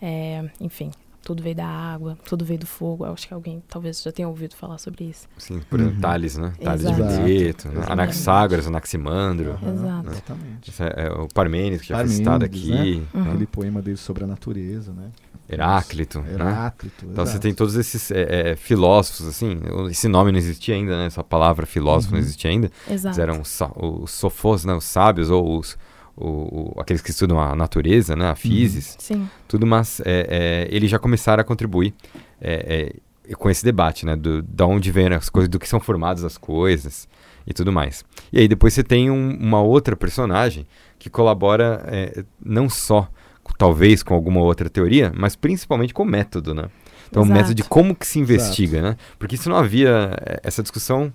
É, 0.01 0.49
enfim, 0.61 0.91
tudo 1.29 1.43
veio 1.43 1.57
da 1.57 1.67
água, 1.67 2.17
tudo 2.25 2.43
veio 2.43 2.59
do 2.59 2.67
fogo. 2.67 3.05
Eu 3.05 3.13
acho 3.13 3.29
que 3.29 3.35
alguém 3.35 3.63
talvez 3.69 4.03
já 4.03 4.11
tenha 4.11 4.27
ouvido 4.27 4.57
falar 4.57 4.79
sobre 4.79 5.05
isso. 5.05 5.29
Sim, 5.37 5.61
por 5.69 5.79
uhum. 5.79 6.01
Tales, 6.01 6.39
né? 6.39 6.55
Tales 6.65 6.85
Exato. 6.85 7.03
de 7.03 7.21
Mileto, 7.21 7.69
né? 7.69 7.85
Anaxágoras, 7.87 8.67
Anaximandro. 8.67 9.59
Uhum. 9.61 9.75
Exato. 9.75 10.09
Né? 10.09 10.13
Exatamente. 10.13 10.83
É, 10.83 11.07
é, 11.07 11.11
o 11.11 11.29
Parmênides, 11.29 11.83
que 11.83 11.89
já 11.89 11.99
foi 11.99 12.09
citado 12.09 12.47
aqui. 12.47 12.71
Né? 12.71 13.07
Uhum. 13.13 13.23
Aquele 13.29 13.47
poema 13.47 13.83
dele 13.83 13.99
sobre 13.99 14.25
a 14.25 14.27
natureza, 14.27 14.91
né? 14.91 15.11
Heráclito, 15.51 16.23
né? 16.23 16.33
Heráclito, 16.33 17.05
Então 17.05 17.27
você 17.27 17.39
tem 17.39 17.53
todos 17.53 17.75
esses 17.75 18.11
é, 18.11 18.53
é, 18.53 18.57
filósofos, 18.57 19.27
assim, 19.27 19.61
esse 19.91 20.09
nome 20.09 20.33
não 20.33 20.39
existia 20.39 20.75
ainda, 20.75 20.97
né? 20.97 21.07
Essa 21.07 21.23
palavra 21.23 21.67
filósofo 21.67 22.13
não 22.13 22.21
uhum. 22.21 22.25
existia 22.25 22.51
ainda. 22.51 22.71
Exato. 22.91 23.21
Eram 23.21 23.43
os 23.43 24.11
sofós, 24.11 24.65
né? 24.65 24.73
Os 24.73 24.85
sábios 24.85 25.31
ou 25.31 25.59
os 25.59 25.77
o, 26.19 26.75
o, 26.77 26.81
aqueles 26.81 27.01
que 27.01 27.11
estudam 27.11 27.41
a 27.41 27.55
natureza, 27.55 28.17
né, 28.17 28.29
a 28.29 28.35
physis, 28.35 28.97
Sim. 28.99 29.29
tudo, 29.47 29.67
mas 29.67 30.01
é, 30.05 30.67
é, 30.71 30.75
eles 30.75 30.91
já 30.91 30.99
começaram 30.99 31.41
a 31.41 31.45
contribuir 31.45 31.95
é, 32.41 32.93
é, 33.29 33.35
com 33.35 33.49
esse 33.49 33.65
debate, 33.65 34.05
né, 34.05 34.17
do, 34.17 34.43
da 34.43 34.67
onde 34.67 34.91
vêm 34.91 35.09
as 35.09 35.29
coisas, 35.29 35.49
do 35.49 35.59
que 35.59 35.69
são 35.69 35.81
formadas 35.81 36.25
as 36.25 36.37
coisas 36.37 37.09
e 37.47 37.53
tudo 37.53 37.73
mais. 37.73 38.05
E 38.33 38.41
aí 38.41 38.49
depois 38.49 38.75
você 38.75 38.83
tem 38.83 39.11
um, 39.11 39.37
uma 39.39 39.63
outra 39.63 39.97
personagem 39.97 40.67
que 40.99 41.09
colabora 41.09 41.83
é, 41.87 42.25
não 42.45 42.69
só, 42.69 43.09
talvez, 43.57 44.03
com 44.03 44.15
alguma 44.15 44.41
outra 44.41 44.69
teoria, 44.69 45.13
mas 45.17 45.37
principalmente 45.37 45.95
com 45.95 46.03
o 46.03 46.07
método, 46.07 46.55
né? 46.55 46.69
Então, 47.09 47.23
Exato. 47.23 47.33
o 47.33 47.35
método 47.35 47.55
de 47.55 47.65
como 47.65 47.95
que 47.95 48.07
se 48.07 48.19
investiga, 48.19 48.79
Exato. 48.79 48.93
né? 48.93 48.97
Porque 49.19 49.37
se 49.37 49.49
não 49.49 49.57
havia 49.57 50.11
é, 50.21 50.41
essa 50.43 50.63
discussão, 50.63 51.11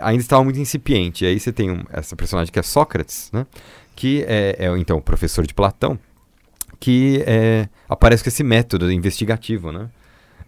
ainda 0.00 0.22
estava 0.22 0.42
muito 0.42 0.58
incipiente. 0.58 1.24
E 1.24 1.28
aí 1.28 1.38
você 1.38 1.52
tem 1.52 1.70
um, 1.70 1.84
essa 1.90 2.16
personagem 2.16 2.52
que 2.52 2.58
é 2.58 2.62
Sócrates, 2.62 3.30
né? 3.32 3.46
Que 3.94 4.24
é, 4.26 4.56
é 4.58 4.78
então 4.78 4.96
o 4.98 5.02
professor 5.02 5.46
de 5.46 5.54
Platão, 5.54 5.98
que 6.80 7.22
é, 7.26 7.68
aparece 7.88 8.22
com 8.22 8.28
esse 8.28 8.42
método 8.42 8.90
investigativo, 8.90 9.72
né? 9.72 9.88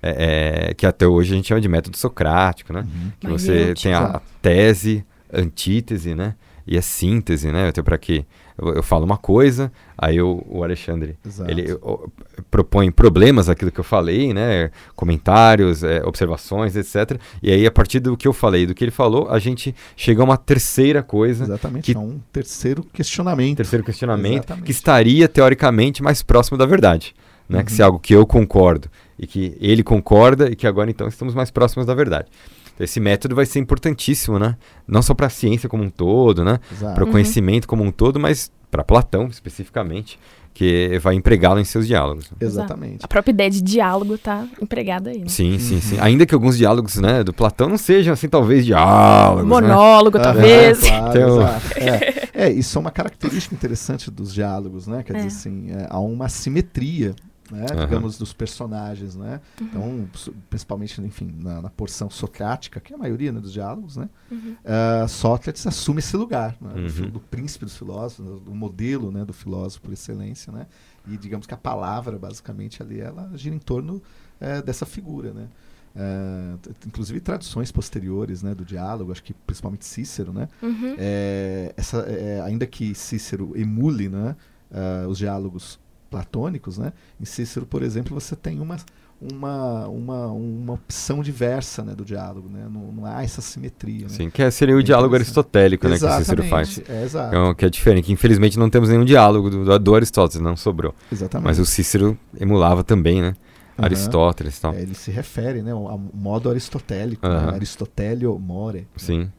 É, 0.02 0.68
é, 0.70 0.74
que 0.74 0.86
até 0.86 1.06
hoje 1.06 1.32
a 1.32 1.36
gente 1.36 1.48
chama 1.48 1.60
de 1.60 1.68
método 1.68 1.96
socrático, 1.96 2.72
né? 2.72 2.80
Uhum. 2.80 3.12
Que 3.18 3.26
você 3.28 3.74
tem 3.74 3.92
a, 3.94 4.16
a, 4.16 4.20
tese, 4.42 5.04
antítese, 5.32 6.14
né? 6.14 6.34
e 6.66 6.76
é 6.76 6.80
síntese, 6.80 7.52
né? 7.52 7.68
Até 7.68 7.82
para 7.82 7.96
que 7.96 8.26
eu, 8.58 8.74
eu, 8.74 8.82
falo 8.82 9.04
uma 9.04 9.16
coisa, 9.16 9.70
aí 9.96 10.16
eu, 10.16 10.44
o 10.48 10.62
Alexandre 10.62 11.16
Exato. 11.24 11.50
ele 11.50 11.70
eu, 11.70 12.10
propõe 12.50 12.90
problemas 12.90 13.48
aquilo 13.48 13.70
que 13.70 13.78
eu 13.78 13.84
falei, 13.84 14.32
né? 14.32 14.70
Comentários, 14.94 15.84
é, 15.84 16.02
observações, 16.04 16.74
etc. 16.74 17.20
E 17.42 17.50
aí 17.50 17.66
a 17.66 17.70
partir 17.70 18.00
do 18.00 18.16
que 18.16 18.26
eu 18.26 18.32
falei, 18.32 18.66
do 18.66 18.74
que 18.74 18.84
ele 18.84 18.90
falou, 18.90 19.28
a 19.30 19.38
gente 19.38 19.74
chega 19.96 20.22
a 20.22 20.24
uma 20.24 20.36
terceira 20.36 21.02
coisa. 21.02 21.44
Exatamente. 21.44 21.92
Que, 21.92 21.98
um 21.98 22.20
terceiro 22.32 22.82
questionamento. 22.92 23.56
Terceiro 23.58 23.84
questionamento 23.84 24.44
Exatamente. 24.44 24.64
que 24.64 24.72
estaria 24.72 25.28
teoricamente 25.28 26.02
mais 26.02 26.22
próximo 26.22 26.56
da 26.56 26.66
verdade, 26.66 27.14
né? 27.48 27.58
Uhum. 27.58 27.64
Que 27.64 27.72
se 27.72 27.82
é 27.82 27.84
algo 27.84 27.98
que 27.98 28.14
eu 28.14 28.26
concordo 28.26 28.88
e 29.18 29.26
que 29.26 29.56
ele 29.60 29.82
concorda 29.82 30.50
e 30.50 30.56
que 30.56 30.66
agora 30.66 30.90
então 30.90 31.08
estamos 31.08 31.34
mais 31.34 31.50
próximos 31.50 31.86
da 31.86 31.94
verdade. 31.94 32.28
Esse 32.78 33.00
método 33.00 33.34
vai 33.34 33.46
ser 33.46 33.58
importantíssimo, 33.58 34.38
né? 34.38 34.56
Não 34.86 35.02
só 35.02 35.14
para 35.14 35.26
a 35.26 35.30
ciência 35.30 35.68
como 35.68 35.82
um 35.82 35.90
todo, 35.90 36.44
né? 36.44 36.60
Para 36.78 37.04
o 37.04 37.06
uhum. 37.06 37.12
conhecimento 37.12 37.66
como 37.66 37.82
um 37.82 37.90
todo, 37.90 38.20
mas 38.20 38.50
para 38.70 38.84
Platão 38.84 39.28
especificamente, 39.28 40.18
que 40.52 40.98
vai 41.00 41.14
empregá-lo 41.14 41.60
em 41.60 41.64
seus 41.64 41.86
diálogos. 41.86 42.30
Exatamente. 42.40 43.04
A 43.04 43.08
própria 43.08 43.30
ideia 43.30 43.50
de 43.50 43.60
diálogo 43.60 44.14
está 44.14 44.46
empregada 44.60 45.10
aí. 45.10 45.18
Né? 45.18 45.28
Sim, 45.28 45.58
sim, 45.58 45.80
sim. 45.80 45.98
Ainda 46.00 46.24
que 46.24 46.34
alguns 46.34 46.56
diálogos, 46.56 46.96
né, 46.96 47.22
do 47.22 47.32
Platão 47.32 47.68
não 47.68 47.76
sejam 47.76 48.14
assim, 48.14 48.26
talvez 48.28 48.64
diálogos. 48.64 49.44
Né? 49.44 49.48
Monólogo, 49.48 50.16
né? 50.16 50.24
talvez. 50.24 50.82
É, 50.82 50.88
claro, 50.88 51.08
então... 51.18 51.42
é, 51.76 52.28
é, 52.46 52.50
isso 52.50 52.78
é 52.78 52.80
uma 52.80 52.90
característica 52.90 53.54
interessante 53.54 54.10
dos 54.10 54.32
diálogos, 54.32 54.86
né? 54.86 55.02
Quer 55.02 55.14
é. 55.14 55.16
dizer 55.16 55.28
assim, 55.28 55.70
é, 55.72 55.86
há 55.90 55.98
uma 56.00 56.28
simetria 56.28 57.14
né, 57.50 57.66
uhum. 57.70 57.80
digamos, 57.84 58.18
dos 58.18 58.32
personagens, 58.32 59.14
né? 59.14 59.40
Uhum. 59.60 59.66
Então, 59.66 60.08
principalmente, 60.50 61.00
enfim, 61.00 61.32
na, 61.38 61.62
na, 61.62 61.70
porção 61.70 62.10
socrática, 62.10 62.80
que 62.80 62.92
é 62.92 62.96
a 62.96 62.98
maioria 62.98 63.32
né, 63.32 63.40
dos 63.40 63.52
diálogos, 63.52 63.96
né? 63.96 64.08
Uhum. 64.30 64.56
Uh, 64.64 65.08
Sócrates 65.08 65.66
assume 65.66 66.00
esse 66.00 66.16
lugar, 66.16 66.56
né, 66.60 66.72
do, 66.74 67.04
uhum. 67.04 67.10
do, 67.10 67.20
príncipe 67.20 67.64
dos 67.64 67.76
filósofos, 67.76 68.40
do 68.40 68.54
modelo, 68.54 69.12
né, 69.12 69.24
do 69.24 69.32
filósofo 69.32 69.82
por 69.82 69.92
excelência, 69.92 70.52
né? 70.52 70.66
E 71.06 71.16
digamos 71.16 71.46
que 71.46 71.54
a 71.54 71.56
palavra, 71.56 72.18
basicamente, 72.18 72.82
ali, 72.82 73.00
ela 73.00 73.30
gira 73.34 73.54
em 73.54 73.60
torno 73.60 74.02
uh, 74.40 74.62
dessa 74.64 74.84
figura, 74.84 75.32
né? 75.32 75.48
Uh, 75.96 76.58
inclusive 76.86 77.20
traduções 77.20 77.72
posteriores 77.72 78.42
né, 78.42 78.54
do 78.54 78.66
diálogo, 78.66 79.12
acho 79.12 79.22
que 79.22 79.32
principalmente 79.32 79.86
Cícero, 79.86 80.30
né? 80.30 80.46
Uhum. 80.60 80.94
É, 80.98 81.72
essa, 81.74 82.00
é, 82.00 82.42
ainda 82.42 82.66
que 82.66 82.94
Cícero 82.94 83.52
emule 83.56 84.06
né, 84.10 84.36
uh, 84.70 85.08
os 85.08 85.16
diálogos 85.16 85.78
platônicos, 86.10 86.78
né? 86.78 86.92
Em 87.20 87.24
Cícero, 87.24 87.66
por 87.66 87.82
exemplo, 87.82 88.18
você 88.18 88.36
tem 88.36 88.60
uma, 88.60 88.76
uma, 89.20 89.88
uma, 89.88 90.26
uma 90.26 90.72
opção 90.74 91.22
diversa 91.22 91.82
né, 91.82 91.94
do 91.94 92.04
diálogo, 92.04 92.48
né? 92.48 92.66
Não, 92.70 92.92
não 92.92 93.06
há 93.06 93.22
essa 93.22 93.40
simetria. 93.40 94.02
Né? 94.02 94.08
Sim, 94.08 94.30
que 94.30 94.42
é, 94.42 94.50
seria 94.50 94.76
o 94.76 94.82
diálogo 94.82 95.14
aristotélico, 95.14 95.88
né, 95.88 95.98
que 95.98 96.04
o 96.04 96.18
Cícero 96.18 96.42
faz. 96.44 96.80
É, 96.88 97.04
exato. 97.04 97.36
É, 97.36 97.54
que 97.54 97.64
é 97.64 97.70
diferente, 97.70 98.06
que 98.06 98.12
infelizmente 98.12 98.58
não 98.58 98.70
temos 98.70 98.88
nenhum 98.88 99.04
diálogo 99.04 99.50
do, 99.50 99.78
do 99.78 99.94
Aristóteles, 99.94 100.42
não 100.42 100.56
sobrou. 100.56 100.94
Exatamente. 101.10 101.46
Mas 101.46 101.58
o 101.58 101.66
Cícero 101.66 102.18
emulava 102.38 102.84
também, 102.84 103.22
né? 103.22 103.34
Uhum. 103.78 103.84
Aristóteles 103.84 104.56
e 104.56 104.60
tal. 104.60 104.72
É, 104.74 104.82
ele 104.82 104.94
se 104.94 105.10
refere, 105.10 105.62
né, 105.62 105.72
ao 105.72 106.00
modo 106.14 106.50
aristotélico, 106.50 107.26
uhum. 107.26 107.32
né? 107.32 107.54
Aristotélio 107.54 108.38
more. 108.38 108.86
Sim. 108.96 109.30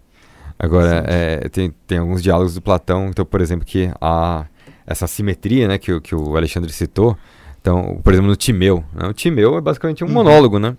Agora, 0.60 1.04
é, 1.08 1.48
tem, 1.50 1.72
tem 1.86 2.00
alguns 2.00 2.24
diálogos 2.24 2.56
do 2.56 2.62
Platão, 2.62 3.10
então, 3.10 3.24
por 3.24 3.42
exemplo, 3.42 3.64
que 3.64 3.92
a 4.02 4.48
essa 4.88 5.06
simetria, 5.06 5.68
né, 5.68 5.78
que, 5.78 6.00
que 6.00 6.16
o 6.16 6.38
Alexandre 6.38 6.72
citou. 6.72 7.18
Então, 7.60 8.00
por 8.02 8.14
exemplo, 8.14 8.30
no 8.30 8.36
Timeu. 8.38 8.82
Né? 8.94 9.10
O 9.10 9.14
Timeu 9.14 9.58
é 9.58 9.62
basicamente 9.62 10.02
um 10.02 10.08
uhum. 10.08 10.14
monólogo, 10.14 10.58
né? 10.58 10.78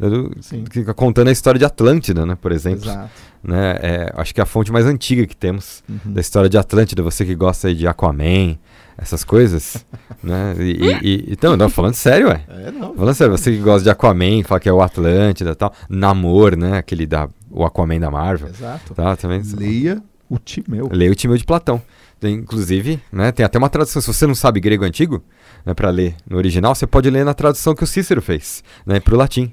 Uhum. 0.00 0.30
que 0.64 0.80
fica 0.80 0.94
contando 0.94 1.28
a 1.28 1.32
história 1.32 1.58
de 1.58 1.64
Atlântida, 1.66 2.24
né, 2.24 2.36
por 2.40 2.50
exemplo. 2.50 2.88
Exato. 2.88 3.10
Né? 3.44 3.78
É, 3.82 4.12
acho 4.16 4.34
que 4.34 4.40
é 4.40 4.42
a 4.42 4.46
fonte 4.46 4.72
mais 4.72 4.86
antiga 4.86 5.26
que 5.26 5.36
temos 5.36 5.84
uhum. 5.86 6.12
da 6.12 6.20
história 6.20 6.48
de 6.48 6.56
Atlântida. 6.56 7.02
Você 7.02 7.26
que 7.26 7.34
gosta 7.34 7.74
de 7.74 7.86
Aquaman, 7.86 8.58
essas 8.96 9.22
coisas, 9.22 9.84
né? 10.24 10.54
E, 10.58 10.62
e, 10.62 10.98
e, 11.02 11.32
então, 11.32 11.56
não, 11.58 11.68
falando 11.68 11.94
sério, 11.94 12.28
ué. 12.28 12.42
É, 12.48 12.70
não. 12.70 12.94
Falando 12.94 13.14
sério, 13.14 13.36
você 13.36 13.52
que 13.52 13.58
gosta 13.58 13.82
de 13.82 13.90
Aquaman, 13.90 14.42
fala 14.42 14.60
que 14.60 14.68
é 14.68 14.72
o 14.72 14.80
Atlântida 14.80 15.50
e 15.50 15.54
tal. 15.54 15.74
Namor, 15.90 16.56
né? 16.56 16.78
Aquele 16.78 17.06
da... 17.06 17.28
O 17.50 17.64
Aquaman 17.64 18.00
da 18.00 18.10
Marvel. 18.10 18.48
Exato. 18.48 18.94
Tá, 18.94 19.14
também. 19.14 19.42
Leia 19.56 20.02
o 20.30 20.38
Timeu. 20.38 20.88
Leia 20.90 21.10
o 21.10 21.14
Timeu 21.14 21.36
de 21.36 21.44
Platão. 21.44 21.82
Tem, 22.20 22.34
inclusive, 22.34 23.00
né, 23.10 23.32
tem 23.32 23.44
até 23.44 23.58
uma 23.58 23.68
tradução. 23.68 24.00
Se 24.00 24.06
você 24.06 24.26
não 24.26 24.34
sabe 24.34 24.60
grego 24.60 24.84
antigo, 24.84 25.22
né, 25.66 25.74
para 25.74 25.90
ler 25.90 26.14
no 26.28 26.36
original, 26.36 26.74
você 26.74 26.86
pode 26.86 27.10
ler 27.10 27.24
na 27.24 27.34
tradução 27.34 27.74
que 27.74 27.82
o 27.82 27.86
Cícero 27.86 28.22
fez, 28.22 28.62
né, 28.86 29.00
para 29.00 29.14
o 29.14 29.18
latim. 29.18 29.52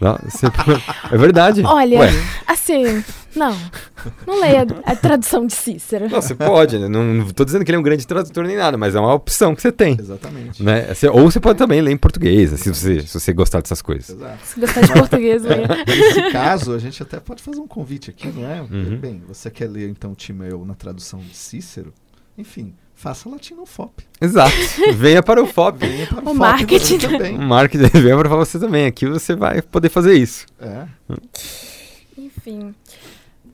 Não, 0.00 0.18
é 1.10 1.16
verdade. 1.16 1.62
Olha, 1.64 2.00
Ué. 2.00 2.10
assim, 2.46 3.02
não. 3.34 3.56
Não 4.26 4.40
leia 4.40 4.66
a 4.84 4.94
tradução 4.94 5.46
de 5.46 5.54
Cícero. 5.54 6.08
Não, 6.08 6.20
você 6.20 6.34
pode, 6.34 6.78
né? 6.78 6.88
Não, 6.88 7.02
não 7.02 7.30
tô 7.30 7.44
dizendo 7.44 7.64
que 7.64 7.70
ele 7.70 7.76
é 7.76 7.80
um 7.80 7.82
grande 7.82 8.06
tradutor 8.06 8.44
nem 8.44 8.56
nada, 8.56 8.76
mas 8.76 8.94
é 8.94 9.00
uma 9.00 9.14
opção 9.14 9.54
que 9.54 9.62
você 9.62 9.72
tem. 9.72 9.96
Exatamente. 9.98 10.62
Né? 10.62 10.94
Você, 10.94 11.08
ou 11.08 11.30
você 11.30 11.40
pode 11.40 11.58
também 11.58 11.80
ler 11.80 11.92
em 11.92 11.96
português, 11.96 12.52
assim, 12.52 12.72
se, 12.72 12.80
você, 12.80 13.00
se 13.06 13.20
você 13.20 13.32
gostar 13.32 13.60
dessas 13.60 13.82
coisas. 13.82 14.10
Exato. 14.10 14.38
Se 14.44 14.60
gostar 14.60 14.80
de 14.82 14.92
português, 14.92 15.42
leia. 15.42 15.68
Nesse 15.86 16.30
caso, 16.30 16.72
a 16.72 16.78
gente 16.78 17.02
até 17.02 17.18
pode 17.18 17.42
fazer 17.42 17.60
um 17.60 17.66
convite 17.68 18.10
aqui, 18.10 18.28
não 18.28 18.48
é? 18.48 18.60
Uhum. 18.60 18.96
Bem, 18.96 19.22
você 19.26 19.50
quer 19.50 19.68
ler 19.68 19.88
então 19.88 20.12
o 20.12 20.14
Timeu 20.14 20.64
na 20.64 20.74
tradução 20.74 21.20
de 21.20 21.36
Cícero? 21.36 21.92
Enfim, 22.38 22.74
faça 22.96 23.28
latim 23.28 23.54
no 23.54 23.66
FOP. 23.66 24.02
Exato. 24.20 24.56
Venha 24.94 25.22
para 25.22 25.40
o 25.40 25.46
FOP. 25.46 25.78
Venha 25.86 26.06
para 26.06 26.16
o, 26.16 26.22
o 26.22 26.24
FOP 26.24 26.38
marketing 26.38 26.98
também. 26.98 27.36
O 27.36 27.42
marketing 27.42 27.90
venha 28.00 28.16
para 28.16 28.28
você 28.30 28.58
também. 28.58 28.86
Aqui 28.86 29.06
você 29.06 29.36
vai 29.36 29.62
poder 29.62 29.90
fazer 29.90 30.14
isso. 30.14 30.46
É. 30.58 30.86
Enfim. 32.18 32.74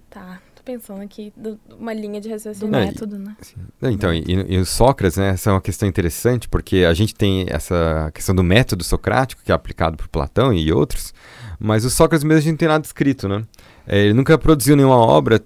Tá. 0.08 0.40
Tô 0.54 0.62
pensando 0.64 1.02
aqui 1.02 1.32
uma 1.76 1.92
linha 1.92 2.20
de 2.20 2.30
raciocínio 2.30 2.70
Não, 2.70 2.78
método, 2.78 3.18
né? 3.18 3.36
Então, 3.82 4.14
e, 4.14 4.22
e, 4.26 4.58
o 4.58 4.64
Sócrates, 4.64 5.18
né? 5.18 5.30
Essa 5.30 5.50
é 5.50 5.52
uma 5.52 5.60
questão 5.60 5.88
interessante, 5.88 6.48
porque 6.48 6.84
a 6.88 6.94
gente 6.94 7.12
tem 7.12 7.46
essa 7.48 8.12
questão 8.14 8.32
do 8.32 8.44
método 8.44 8.84
socrático, 8.84 9.42
que 9.44 9.50
é 9.50 9.54
aplicado 9.54 9.96
por 9.96 10.06
Platão 10.06 10.52
e 10.52 10.72
outros, 10.72 11.12
mas 11.58 11.84
o 11.84 11.90
Sócrates 11.90 12.22
mesmo 12.22 12.38
a 12.38 12.42
gente 12.42 12.52
não 12.52 12.58
tem 12.58 12.68
nada 12.68 12.86
escrito, 12.86 13.28
né? 13.28 13.44
É, 13.84 13.98
ele 14.04 14.14
nunca 14.14 14.38
produziu 14.38 14.76
nenhuma 14.76 14.96
obra, 14.96 15.42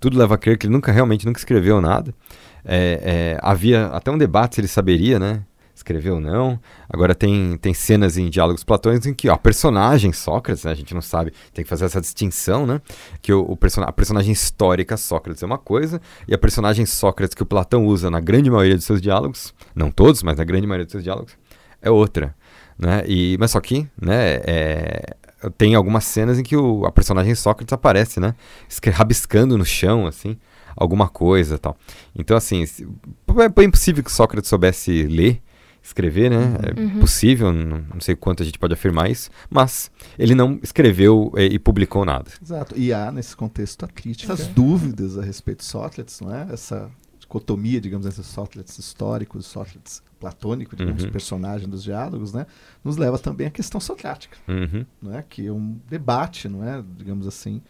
tudo 0.00 0.18
leva 0.18 0.36
a 0.36 0.38
crer 0.38 0.56
que 0.56 0.66
ele 0.66 0.72
nunca 0.72 0.90
realmente 0.90 1.26
nunca 1.26 1.38
escreveu 1.38 1.78
nada. 1.82 2.14
É, 2.64 3.36
é, 3.36 3.38
havia 3.42 3.86
até 3.86 4.10
um 4.10 4.18
debate 4.18 4.56
se 4.56 4.60
ele 4.60 4.68
saberia, 4.68 5.18
né? 5.18 5.42
Escrever 5.74 6.10
ou 6.10 6.20
não. 6.20 6.58
Agora 6.88 7.14
tem, 7.14 7.56
tem 7.58 7.72
cenas 7.72 8.18
em 8.18 8.28
diálogos 8.28 8.64
platônicos 8.64 9.06
em 9.06 9.14
que 9.14 9.28
ó, 9.28 9.34
a 9.34 9.38
personagem 9.38 10.12
Sócrates, 10.12 10.64
né, 10.64 10.72
a 10.72 10.74
gente 10.74 10.92
não 10.92 11.00
sabe, 11.00 11.32
tem 11.54 11.64
que 11.64 11.68
fazer 11.68 11.84
essa 11.84 12.00
distinção, 12.00 12.66
né? 12.66 12.80
Que 13.22 13.32
o, 13.32 13.40
o 13.42 13.56
person 13.56 13.82
a 13.82 13.92
personagem 13.92 14.32
histórica 14.32 14.96
Sócrates 14.96 15.42
é 15.42 15.46
uma 15.46 15.58
coisa, 15.58 16.00
e 16.26 16.34
a 16.34 16.38
personagem 16.38 16.84
Sócrates 16.84 17.34
que 17.34 17.42
o 17.42 17.46
Platão 17.46 17.86
usa 17.86 18.10
na 18.10 18.18
grande 18.18 18.50
maioria 18.50 18.74
dos 18.74 18.84
seus 18.84 19.00
diálogos, 19.00 19.54
não 19.74 19.90
todos, 19.90 20.22
mas 20.22 20.36
na 20.36 20.44
grande 20.44 20.66
maioria 20.66 20.84
dos 20.84 20.92
seus 20.92 21.04
diálogos, 21.04 21.38
é 21.80 21.90
outra. 21.90 22.34
Né? 22.76 23.02
E, 23.06 23.36
mas 23.38 23.52
só 23.52 23.60
que 23.60 23.88
né, 24.00 24.40
é, 24.44 25.16
tem 25.56 25.74
algumas 25.74 26.04
cenas 26.04 26.38
em 26.38 26.42
que 26.42 26.56
o, 26.56 26.84
a 26.84 26.92
personagem 26.92 27.34
Sócrates 27.34 27.72
aparece, 27.72 28.18
né? 28.18 28.34
Rabiscando 28.92 29.56
no 29.56 29.64
chão, 29.64 30.06
assim, 30.06 30.36
alguma 30.78 31.08
coisa 31.08 31.58
tal. 31.58 31.76
Então, 32.16 32.36
assim, 32.36 32.64
é 32.64 33.64
impossível 33.64 34.02
que 34.02 34.12
Sócrates 34.12 34.48
soubesse 34.48 35.02
ler, 35.04 35.42
escrever, 35.82 36.30
né? 36.30 36.56
É 36.62 36.80
uhum. 36.80 37.00
possível, 37.00 37.52
não, 37.52 37.84
não, 37.94 38.00
sei 38.00 38.14
quanto 38.14 38.42
a 38.42 38.46
gente 38.46 38.58
pode 38.58 38.74
afirmar 38.74 39.10
isso, 39.10 39.30
mas 39.50 39.90
ele 40.18 40.34
não 40.34 40.58
escreveu 40.62 41.32
e, 41.36 41.54
e 41.54 41.58
publicou 41.58 42.04
nada. 42.04 42.30
Exato. 42.42 42.74
E 42.78 42.92
há, 42.92 43.10
nesse 43.10 43.36
contexto, 43.36 43.84
a 43.84 43.88
crítica, 43.88 44.32
as 44.32 44.46
dúvidas 44.46 45.18
a 45.18 45.22
respeito 45.22 45.58
de 45.58 45.64
Sócrates, 45.64 46.20
não 46.20 46.34
é? 46.34 46.46
Essa 46.52 46.90
dicotomia, 47.18 47.80
digamos, 47.80 48.06
entre 48.06 48.22
Sócrates 48.22 48.78
histórico 48.78 49.38
e 49.38 49.42
Sócrates 49.42 50.02
platônico, 50.18 50.74
digamos, 50.74 51.04
uhum. 51.04 51.10
personagem 51.10 51.68
dos 51.68 51.82
diálogos, 51.82 52.32
né, 52.32 52.46
nos 52.82 52.96
leva 52.96 53.18
também 53.18 53.46
à 53.46 53.50
questão 53.50 53.80
socrática, 53.80 54.36
uhum. 54.48 54.84
não 55.00 55.16
é? 55.16 55.22
que 55.22 55.46
é 55.46 55.52
um 55.52 55.78
debate, 55.88 56.48
não 56.48 56.64
é, 56.64 56.82
digamos 56.96 57.26
assim, 57.26 57.62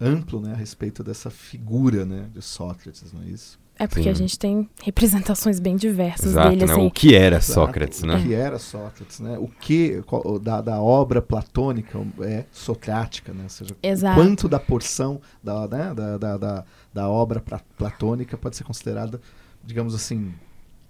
amplo, 0.00 0.40
né, 0.40 0.52
a 0.52 0.56
respeito 0.56 1.02
dessa 1.02 1.30
figura, 1.30 2.04
né, 2.04 2.28
de 2.32 2.42
Sócrates, 2.42 3.12
não 3.12 3.22
é 3.22 3.26
isso? 3.26 3.58
É 3.76 3.88
porque 3.88 4.04
Sim. 4.04 4.10
a 4.10 4.14
gente 4.14 4.38
tem 4.38 4.70
representações 4.84 5.58
bem 5.58 5.74
diversas 5.74 6.26
Exato, 6.26 6.50
dele, 6.50 6.64
né? 6.64 6.72
assim. 6.72 6.86
O 6.86 6.90
que 6.92 7.14
era 7.14 7.40
Sócrates, 7.40 7.98
Exato, 7.98 8.12
né? 8.12 8.22
O 8.22 8.26
que 8.26 8.34
era 8.34 8.58
Sócrates, 8.58 9.20
né? 9.20 9.38
O 9.38 9.48
que 9.48 10.00
da, 10.40 10.60
da 10.60 10.80
obra 10.80 11.20
platônica 11.20 11.98
é 12.20 12.44
socrática, 12.52 13.32
né? 13.32 13.42
Ou 13.42 13.48
seja, 13.48 13.76
Exato. 13.82 14.20
quanto 14.20 14.48
da 14.48 14.60
porção 14.60 15.20
da, 15.42 15.66
né? 15.66 15.92
da, 15.92 16.18
da, 16.18 16.38
da, 16.38 16.64
da 16.92 17.08
obra 17.08 17.42
platônica 17.76 18.38
pode 18.38 18.56
ser 18.56 18.62
considerada, 18.62 19.20
digamos 19.64 19.92
assim, 19.92 20.32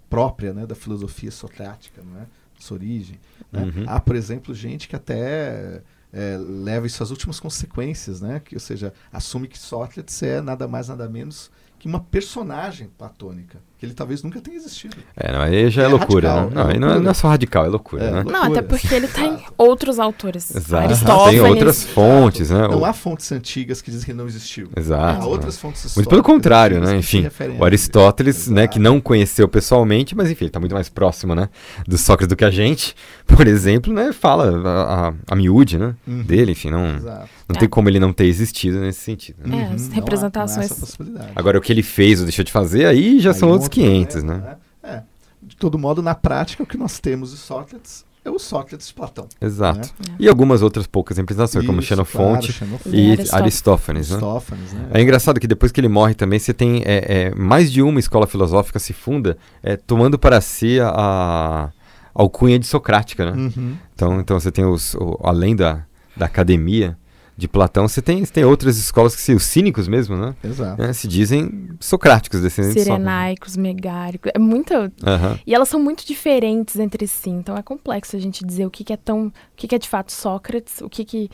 própria 0.07 0.53
né, 0.53 0.67
da 0.67 0.75
filosofia 0.75 1.31
socrática, 1.31 2.03
não 2.03 2.21
é? 2.21 2.25
sua 2.59 2.77
origem. 2.77 3.19
Né? 3.51 3.63
Uhum. 3.63 3.83
Há, 3.87 3.99
por 3.99 4.15
exemplo, 4.15 4.53
gente 4.53 4.87
que 4.87 4.95
até 4.95 5.81
é, 6.15 6.37
leva 6.37 6.87
isso 6.87 7.03
às 7.03 7.11
últimas 7.11 7.41
consequências, 7.41 8.21
né? 8.21 8.39
que, 8.39 8.55
ou 8.55 8.59
seja, 8.59 8.93
assume 9.11 9.49
que 9.49 9.59
Sócrates 9.59 10.23
é 10.23 10.39
nada 10.39 10.65
mais, 10.65 10.87
nada 10.87 11.09
menos 11.09 11.51
que 11.77 11.89
uma 11.89 11.99
personagem 11.99 12.87
platônica 12.97 13.61
ele 13.85 13.93
talvez 13.93 14.23
nunca 14.23 14.41
tenha 14.41 14.57
existido. 14.57 14.97
É, 15.15 15.31
não, 15.31 15.41
aí 15.41 15.69
já 15.69 15.83
é, 15.83 15.85
é 15.85 15.87
loucura, 15.87 16.29
radical, 16.29 16.49
né? 16.49 16.55
Não, 16.55 16.69
é 16.69 16.79
não, 16.79 16.89
é, 16.95 16.99
não, 16.99 17.11
é, 17.11 17.13
só 17.13 17.27
radical, 17.27 17.65
é 17.65 17.67
loucura, 17.67 18.03
é, 18.03 18.11
né? 18.11 18.15
Loucura. 18.17 18.37
Não, 18.37 18.45
até 18.45 18.61
porque 18.61 18.93
ele 18.93 19.07
tá 19.07 19.21
em 19.21 19.39
outros 19.57 19.99
autores. 19.99 20.55
Exato. 20.55 20.83
Aristófanes. 20.83 21.41
Tem 21.41 21.49
outras 21.49 21.83
fontes, 21.83 22.49
né? 22.49 22.67
Não 22.67 22.83
há 22.83 22.93
fontes 22.93 23.31
antigas 23.31 23.81
que 23.81 23.91
dizem 23.91 24.05
que 24.05 24.11
ele 24.11 24.17
não 24.17 24.27
existiu. 24.27 24.69
Exato. 24.75 25.23
Há 25.23 25.25
outras 25.27 25.57
fontes 25.57 25.85
históricas. 25.85 25.95
Muito 25.95 26.09
pelo 26.09 26.23
contrário, 26.23 26.79
né? 26.81 26.97
Enfim, 26.97 27.27
o 27.57 27.63
Aristóteles, 27.63 28.47
né, 28.47 28.67
que 28.67 28.79
não 28.79 28.99
conheceu 28.99 29.47
pessoalmente, 29.47 30.15
mas 30.15 30.29
enfim, 30.29 30.45
ele 30.45 30.51
tá 30.51 30.59
muito 30.59 30.73
mais 30.73 30.89
próximo, 30.89 31.35
né, 31.35 31.49
do 31.87 31.97
Sócrates 31.97 32.27
do 32.27 32.35
que 32.35 32.45
a 32.45 32.51
gente, 32.51 32.95
por 33.25 33.47
exemplo, 33.47 33.93
né, 33.93 34.11
fala 34.11 34.67
a, 34.67 35.07
a, 35.09 35.13
a 35.31 35.35
miúde, 35.35 35.77
né, 35.77 35.95
uhum. 36.07 36.23
dele, 36.23 36.51
enfim, 36.51 36.71
não, 36.71 36.99
não 37.47 37.55
tem 37.57 37.67
como 37.67 37.89
ele 37.89 37.99
não 37.99 38.11
ter 38.11 38.25
existido 38.25 38.79
nesse 38.79 39.01
sentido. 39.01 39.37
Né? 39.45 39.69
É, 39.71 39.73
as 39.73 39.89
representações. 39.89 40.97
Agora, 41.35 41.57
o 41.57 41.61
que 41.61 41.71
ele 41.71 41.83
fez 41.83 42.19
ou 42.19 42.25
deixou 42.25 42.43
de 42.43 42.51
fazer, 42.51 42.85
aí 42.85 43.19
já 43.19 43.31
aí 43.31 43.37
são 43.37 43.49
outros 43.49 43.69
500, 43.75 44.23
né? 44.23 44.37
né? 44.37 44.57
É. 44.83 45.03
De 45.41 45.55
todo 45.55 45.77
modo, 45.77 46.01
na 46.01 46.15
prática, 46.15 46.63
o 46.63 46.65
que 46.65 46.77
nós 46.77 46.99
temos 46.99 47.31
de 47.31 47.37
Sócrates 47.37 48.05
é 48.25 48.29
o 48.31 48.39
Sócrates 48.39 48.87
de 48.87 48.93
Platão. 48.95 49.27
Exato. 49.39 49.93
Né? 49.99 50.15
E 50.19 50.27
algumas 50.27 50.63
outras 50.63 50.87
poucas 50.87 51.17
representações, 51.17 51.63
como 51.63 51.79
Xenofonte 51.79 52.53
claro, 52.53 52.81
e 52.87 53.11
Aristófanes. 53.31 54.09
Né? 54.09 54.15
Aristófanes 54.15 54.73
né? 54.73 54.89
É 54.93 55.01
engraçado 55.01 55.39
que 55.39 55.45
depois 55.45 55.71
que 55.71 55.79
ele 55.79 55.87
morre 55.87 56.15
também, 56.15 56.39
você 56.39 56.51
tem 56.51 56.81
é, 56.83 57.27
é, 57.27 57.35
mais 57.35 57.71
de 57.71 57.83
uma 57.83 57.99
escola 57.99 58.25
filosófica 58.25 58.79
se 58.79 58.93
funda 58.93 59.37
é, 59.61 59.77
tomando 59.77 60.17
para 60.17 60.41
si 60.41 60.79
a, 60.79 60.89
a 60.89 61.69
alcunha 62.15 62.57
de 62.57 62.65
socrática. 62.65 63.31
Né? 63.31 63.51
Uhum. 63.55 63.77
Então, 63.93 64.19
então 64.19 64.39
você 64.39 64.51
tem 64.51 64.65
os, 64.65 64.95
o, 64.95 65.19
além 65.23 65.55
da, 65.55 65.83
da 66.17 66.25
academia, 66.25 66.97
de 67.37 67.47
Platão, 67.47 67.87
você 67.87 68.01
tem, 68.01 68.23
você 68.23 68.31
tem 68.31 68.45
outras 68.45 68.77
escolas 68.77 69.15
que 69.15 69.21
se, 69.21 69.33
os 69.33 69.43
cínicos 69.43 69.87
mesmo, 69.87 70.15
né? 70.15 70.35
Exato. 70.43 70.81
Né, 70.81 70.93
se 70.93 71.07
dizem 71.07 71.69
socráticos, 71.79 72.41
descendentes 72.41 72.83
Sirenaicos, 72.83 73.57
megáricos. 73.57 74.31
É 74.33 74.39
muita. 74.39 74.83
Uhum. 74.83 75.39
E 75.45 75.53
elas 75.53 75.67
são 75.67 75.79
muito 75.79 76.05
diferentes 76.05 76.79
entre 76.79 77.05
si. 77.07 77.29
Então 77.29 77.57
é 77.57 77.61
complexo 77.61 78.15
a 78.15 78.19
gente 78.19 78.45
dizer 78.45 78.65
o 78.65 78.71
que, 78.71 78.83
que 78.83 78.93
é 78.93 78.97
tão. 78.97 79.27
O 79.27 79.33
que, 79.55 79.67
que 79.67 79.75
é 79.75 79.79
de 79.79 79.89
fato 79.89 80.11
Sócrates, 80.11 80.79
o 80.81 80.89
que, 80.89 81.03
que 81.03 81.29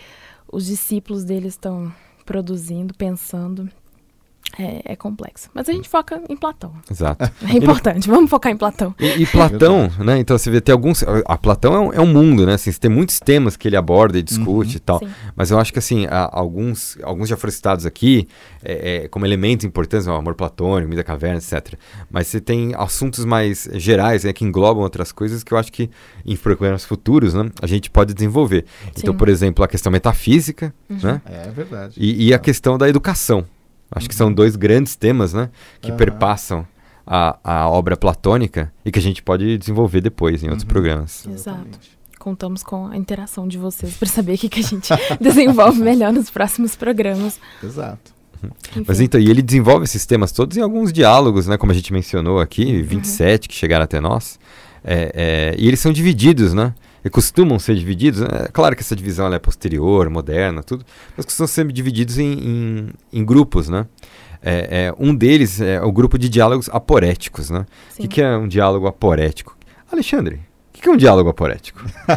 os 0.52 0.66
discípulos 0.66 1.24
deles 1.24 1.54
estão 1.54 1.94
produzindo, 2.26 2.94
pensando. 2.96 3.70
É, 4.58 4.94
é, 4.94 4.96
complexo. 4.96 5.50
Mas 5.54 5.70
a 5.70 5.72
gente 5.72 5.88
foca 5.88 6.22
em 6.30 6.36
Platão. 6.36 6.74
Exato. 6.90 7.32
É 7.52 7.58
importante, 7.58 8.08
vamos 8.08 8.30
focar 8.30 8.52
em 8.52 8.58
Platão. 8.58 8.96
E, 9.00 9.24
e 9.24 9.26
Platão, 9.26 9.92
né? 10.00 10.20
Então 10.20 10.38
você 10.38 10.50
vê, 10.50 10.62
tem 10.62 10.72
alguns. 10.72 11.04
A 11.26 11.38
Platão 11.38 11.74
é 11.74 11.80
um, 11.80 11.94
é 11.94 12.00
um 12.00 12.06
mundo, 12.06 12.46
né? 12.46 12.54
Assim, 12.54 12.72
você 12.72 12.80
tem 12.80 12.90
muitos 12.90 13.20
temas 13.20 13.58
que 13.58 13.68
ele 13.68 13.76
aborda 13.76 14.18
e 14.18 14.24
discute 14.24 14.72
uhum. 14.72 14.78
e 14.78 14.80
tal. 14.80 15.00
Sim. 15.00 15.10
Mas 15.36 15.52
eu 15.52 15.60
acho 15.60 15.74
que 15.74 15.80
assim, 15.80 16.06
há, 16.06 16.30
alguns, 16.32 16.98
alguns 17.04 17.28
já 17.28 17.36
foram 17.36 17.52
citados 17.52 17.86
aqui 17.86 18.28
é, 18.64 19.04
é, 19.04 19.08
como 19.08 19.26
elementos 19.26 19.66
importantes, 19.66 20.08
o 20.08 20.12
amor 20.12 20.36
platônico, 20.36 20.96
da 20.96 21.04
caverna, 21.04 21.38
etc. 21.38 21.76
Mas 22.10 22.28
você 22.28 22.40
tem 22.40 22.74
assuntos 22.76 23.26
mais 23.26 23.68
gerais, 23.74 24.24
né, 24.24 24.34
que 24.34 24.46
englobam 24.46 24.84
outras 24.84 25.12
coisas 25.12 25.44
que 25.44 25.54
eu 25.54 25.58
acho 25.58 25.72
que 25.72 25.90
em 26.26 26.36
programas 26.36 26.86
futuros, 26.86 27.34
né, 27.34 27.50
a 27.62 27.68
gente 27.68 27.90
pode 27.90 28.14
desenvolver. 28.14 28.66
Então, 28.82 28.94
Sim. 28.94 29.02
Então, 29.02 29.16
por 29.16 29.30
exemplo, 29.30 29.64
a 29.64 29.68
questão 29.68 29.92
metafísica, 29.92 30.74
uhum. 30.90 30.98
né? 31.02 31.22
É 31.26 31.50
verdade. 31.50 31.96
E, 31.98 32.28
e 32.28 32.34
a 32.34 32.40
questão 32.40 32.78
da 32.78 32.88
educação. 32.88 33.46
Acho 33.92 34.08
que 34.08 34.16
são 34.16 34.32
dois 34.32 34.56
grandes 34.56 34.96
temas, 34.96 35.34
né? 35.34 35.50
Que 35.82 35.92
uhum. 35.92 35.98
perpassam 35.98 36.66
a, 37.06 37.38
a 37.44 37.70
obra 37.70 37.98
platônica 37.98 38.72
e 38.86 38.92
que 38.92 39.00
a 39.00 39.02
gente 39.02 39.22
pode 39.22 39.58
desenvolver 39.58 40.02
depois 40.02 40.44
em 40.44 40.48
outros 40.48 40.64
uhum. 40.64 40.70
programas. 40.70 41.28
Exato. 41.28 41.80
Contamos 42.18 42.64
com 42.64 42.88
a 42.88 42.96
interação 42.96 43.48
de 43.48 43.58
vocês 43.58 43.96
para 43.98 44.08
saber 44.08 44.36
o 44.36 44.38
que, 44.38 44.48
que 44.48 44.60
a 44.60 44.64
gente 44.64 44.90
desenvolve 45.20 45.82
melhor 45.82 46.14
nos 46.14 46.30
próximos 46.30 46.76
programas. 46.76 47.40
Exato. 47.62 48.14
Uhum. 48.44 48.84
Mas 48.88 49.02
então, 49.02 49.20
e 49.20 49.30
ele 49.30 49.42
desenvolve 49.42 49.84
esses 49.84 50.06
temas 50.06 50.32
todos 50.32 50.56
em 50.56 50.62
alguns 50.62 50.94
diálogos, 50.94 51.48
né? 51.48 51.58
Como 51.58 51.72
a 51.72 51.76
gente 51.76 51.92
mencionou 51.92 52.40
aqui, 52.40 52.82
27 52.82 53.44
uhum. 53.44 53.48
que 53.50 53.56
chegaram 53.56 53.84
até 53.84 54.00
nós. 54.00 54.40
É, 54.84 55.12
é, 55.14 55.56
e 55.60 55.68
eles 55.68 55.80
são 55.80 55.92
divididos, 55.92 56.54
né? 56.54 56.74
E 57.04 57.10
costumam 57.10 57.60
ser 57.60 57.76
divididos. 57.76 58.22
É 58.22 58.48
claro 58.52 58.76
que 58.76 58.82
essa 58.82 58.96
divisão 58.96 59.32
é 59.34 59.40
posterior, 59.40 60.10
moderna, 60.10 60.64
tudo, 60.64 60.86
mas 61.16 61.26
costumam 61.26 61.48
ser 61.48 61.72
divididos 61.72 62.18
em, 62.18 62.34
em, 62.34 62.90
em 63.12 63.26
grupos, 63.26 63.70
né? 63.70 63.88
É, 64.44 64.88
é, 64.88 64.96
um 64.98 65.14
deles 65.14 65.62
é 65.62 65.80
o 65.82 65.92
grupo 65.92 66.18
de 66.18 66.28
diálogos 66.28 66.68
aporéticos, 66.70 67.50
né? 67.50 67.66
O 67.94 68.02
que, 68.02 68.08
que, 68.08 68.22
é 68.22 68.36
um 68.36 68.48
diálogo 68.48 68.88
aporético? 68.88 69.56
Alexandre, 69.92 70.42
o 70.70 70.74
que, 70.74 70.82
que 70.82 70.90
é 70.90 70.92
um 70.92 70.98
diálogo 70.98 71.30
aporético? 71.30 71.86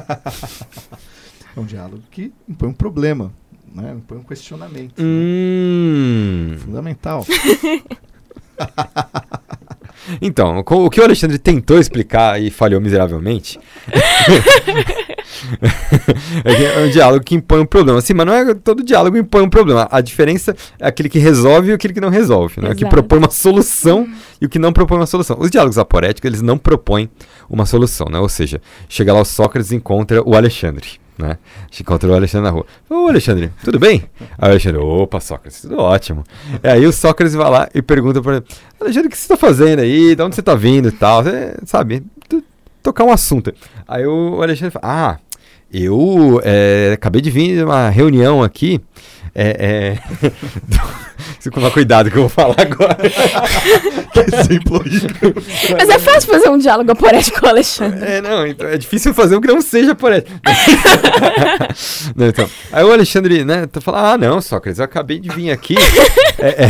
é 1.55 1.61
um 1.61 1.65
diálogo 1.65 2.03
que 2.11 2.33
impõe 2.49 2.71
um 2.71 2.75
problema, 2.75 3.31
né? 3.75 3.93
impõe 3.95 4.19
um 4.19 4.23
questionamento. 4.23 4.95
Hum. 4.99 6.53
Né? 6.53 6.59
Fundamental. 6.59 7.27
Então, 10.21 10.59
o 10.59 10.91
que 10.91 11.01
o 11.01 11.05
Alexandre 11.05 11.39
tentou 11.39 11.79
explicar 11.79 12.41
e 12.41 12.51
falhou 12.51 12.81
miseravelmente 12.81 13.59
é, 16.45 16.83
é 16.83 16.87
um 16.87 16.91
diálogo 16.91 17.25
que 17.25 17.35
impõe 17.35 17.61
um 17.61 17.67
problema. 17.67 18.01
Sim, 18.01 18.15
mas 18.15 18.27
não 18.27 18.35
é 18.35 18.55
todo 18.55 18.83
diálogo 18.83 19.17
impõe 19.17 19.43
um 19.43 19.49
problema. 19.49 19.89
A 19.91 20.01
diferença 20.01 20.55
é 20.79 20.87
aquele 20.87 21.09
que 21.09 21.19
resolve 21.19 21.71
e 21.71 21.73
aquele 21.73 21.95
que 21.95 22.01
não 22.01 22.11
resolve. 22.11 22.61
Né? 22.61 22.71
O 22.71 22.75
que 22.75 22.87
propõe 22.87 23.19
uma 23.19 23.31
solução 23.31 24.07
e 24.41 24.47
o 24.47 24.49
que 24.49 24.59
não 24.59 24.73
propõe 24.73 24.99
uma 24.99 25.07
solução. 25.07 25.37
Os 25.39 25.51
diálogos 25.51 25.79
aporéticos, 25.79 26.29
eles 26.29 26.43
não 26.43 26.59
propõem 26.59 27.09
uma 27.49 27.67
solução. 27.67 28.07
Né? 28.11 28.19
Ou 28.19 28.29
seja, 28.29 28.61
chega 28.89 29.13
lá 29.13 29.21
o 29.21 29.25
Sócrates 29.25 29.73
e 29.73 29.77
encontra 29.77 30.23
o 30.23 30.35
Alexandre 30.35 31.04
né? 31.19 31.39
Encontrou 31.81 32.13
o 32.13 32.17
Alexandre 32.17 32.49
na 32.49 32.51
rua. 32.51 32.67
Ô, 32.89 33.09
Alexandre, 33.09 33.51
tudo 33.63 33.79
bem? 33.79 34.05
Aí 34.39 34.49
o 34.49 34.53
Alexandre, 34.53 34.81
opa, 34.81 35.21
Sócrates, 35.21 35.63
tudo 35.63 35.79
ótimo. 35.79 36.25
E 36.63 36.69
aí 36.69 36.87
o 36.87 36.93
Sócrates 36.93 37.35
vai 37.35 37.51
lá 37.51 37.69
e 37.75 37.81
pergunta 37.83 38.21
para 38.21 38.37
ele, 38.37 38.45
Alexandre, 38.81 39.09
o 39.09 39.11
que 39.11 39.17
você 39.17 39.25
está 39.25 39.37
fazendo 39.37 39.81
aí? 39.81 40.15
De 40.15 40.23
onde 40.23 40.35
você 40.35 40.41
está 40.41 40.55
vindo 40.55 40.89
e 40.89 40.93
tal? 40.93 41.23
Você, 41.23 41.57
sabe, 41.65 42.05
tocar 42.83 43.05
um 43.05 43.13
assunto. 43.13 43.53
Aí 43.87 44.07
o 44.07 44.43
Alexandre 44.43 44.73
fala, 44.73 44.85
ah, 44.85 45.19
eu 45.73 46.41
é, 46.45 46.93
acabei 46.95 47.21
de 47.21 47.31
vir 47.31 47.57
de 47.57 47.65
uma 47.65 47.89
reunião 47.89 48.43
aqui 48.43 48.81
é, 49.35 49.99
é... 50.01 51.51
Tomar 51.51 51.71
cuidado 51.73 52.11
que 52.11 52.17
eu 52.17 52.23
vou 52.23 52.29
falar 52.29 52.57
agora. 52.59 52.97
que 54.13 54.21
exemplo 54.21 54.77
horrível. 54.77 55.35
Mas 55.71 55.89
é 55.89 55.99
fácil 55.99 56.33
fazer 56.33 56.49
um 56.49 56.57
diálogo 56.57 56.91
aporético 56.91 57.41
com 57.41 57.47
o 57.47 57.49
Alexandre. 57.49 58.01
É, 58.03 58.21
não, 58.21 58.47
então 58.47 58.67
é 58.67 58.79
difícil 58.79 59.13
fazer 59.13 59.37
um 59.37 59.41
que 59.41 59.49
não 59.49 59.61
seja 59.61 59.93
aporético. 59.93 60.39
não, 62.17 62.29
então, 62.29 62.49
aí 62.73 62.85
o 62.85 62.93
Alexandre, 62.93 63.45
né, 63.45 63.67
tá 63.67 63.81
falando, 63.81 64.05
ah, 64.05 64.19
não, 64.19 64.41
Sócrates, 64.41 64.79
eu 64.79 64.85
acabei 64.85 65.19
de 65.19 65.29
vir 65.29 65.51
aqui 65.51 65.75
é, 66.39 66.65
é, 66.65 66.69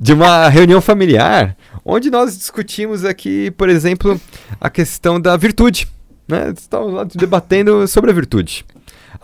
de 0.00 0.12
uma 0.12 0.48
reunião 0.48 0.80
familiar, 0.80 1.56
onde 1.84 2.10
nós 2.10 2.36
discutimos 2.36 3.04
aqui, 3.04 3.50
por 3.52 3.68
exemplo, 3.68 4.20
a 4.60 4.68
questão 4.68 5.20
da 5.20 5.36
virtude. 5.36 5.86
Né? 6.26 6.52
Estávamos 6.56 6.94
lá 6.94 7.04
debatendo 7.04 7.86
sobre 7.86 8.10
a 8.10 8.14
virtude. 8.14 8.64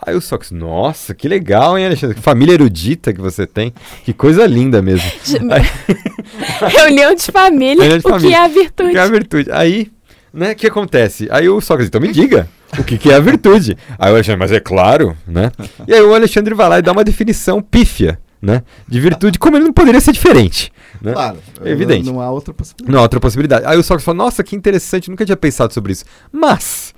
Aí 0.05 0.15
o 0.15 0.21
Sox, 0.21 0.51
nossa, 0.51 1.13
que 1.13 1.27
legal, 1.27 1.77
hein, 1.77 1.85
Alexandre? 1.85 2.15
Que 2.15 2.21
família 2.21 2.53
erudita 2.53 3.13
que 3.13 3.19
você 3.19 3.45
tem. 3.45 3.73
Que 4.03 4.13
coisa 4.13 4.45
linda 4.45 4.81
mesmo. 4.81 5.09
Reunião 6.67 7.13
de 7.13 7.23
família, 7.23 7.83
Reunião 7.83 7.99
de 7.99 8.05
o 8.05 8.09
família. 8.09 8.29
que 8.29 8.35
é 8.35 8.39
a 8.39 8.47
virtude? 8.47 8.89
O 8.89 8.91
que 8.91 8.97
é 8.97 9.01
a 9.01 9.07
virtude? 9.07 9.51
Aí, 9.51 9.91
né, 10.33 10.51
o 10.51 10.55
que 10.55 10.67
acontece? 10.67 11.27
Aí 11.31 11.49
o 11.49 11.59
Sócrates, 11.59 11.87
então 11.87 11.99
me 11.99 12.11
diga, 12.11 12.47
o 12.77 12.83
que, 12.83 12.97
que 12.97 13.11
é 13.11 13.15
a 13.15 13.19
virtude? 13.19 13.77
Aí 13.97 14.11
o 14.11 14.15
Alexandre, 14.15 14.39
mas 14.39 14.51
é 14.51 14.59
claro, 14.59 15.17
né? 15.27 15.51
E 15.87 15.93
aí 15.93 16.01
o 16.01 16.13
Alexandre 16.13 16.53
vai 16.53 16.69
lá 16.69 16.79
e 16.79 16.81
dá 16.81 16.91
uma 16.91 17.03
definição 17.03 17.61
pífia, 17.61 18.19
né? 18.41 18.63
De 18.87 18.99
virtude, 18.99 19.39
como 19.39 19.57
ele 19.57 19.65
não 19.65 19.73
poderia 19.73 19.99
ser 19.99 20.11
diferente. 20.11 20.71
Né? 21.01 21.13
Claro. 21.13 21.37
É 21.63 21.69
evidente. 21.69 22.05
Não, 22.05 22.13
não, 22.13 22.21
há 22.21 22.29
outra 22.29 22.53
possibilidade. 22.53 22.91
Não 22.91 22.99
há 22.99 23.01
outra 23.01 23.19
possibilidade. 23.19 23.65
Aí 23.65 23.77
o 23.77 23.83
Sócrates 23.83 24.05
fala, 24.05 24.17
nossa, 24.17 24.43
que 24.43 24.55
interessante, 24.55 25.09
nunca 25.09 25.25
tinha 25.25 25.37
pensado 25.37 25.73
sobre 25.73 25.93
isso. 25.93 26.05
Mas? 26.31 26.88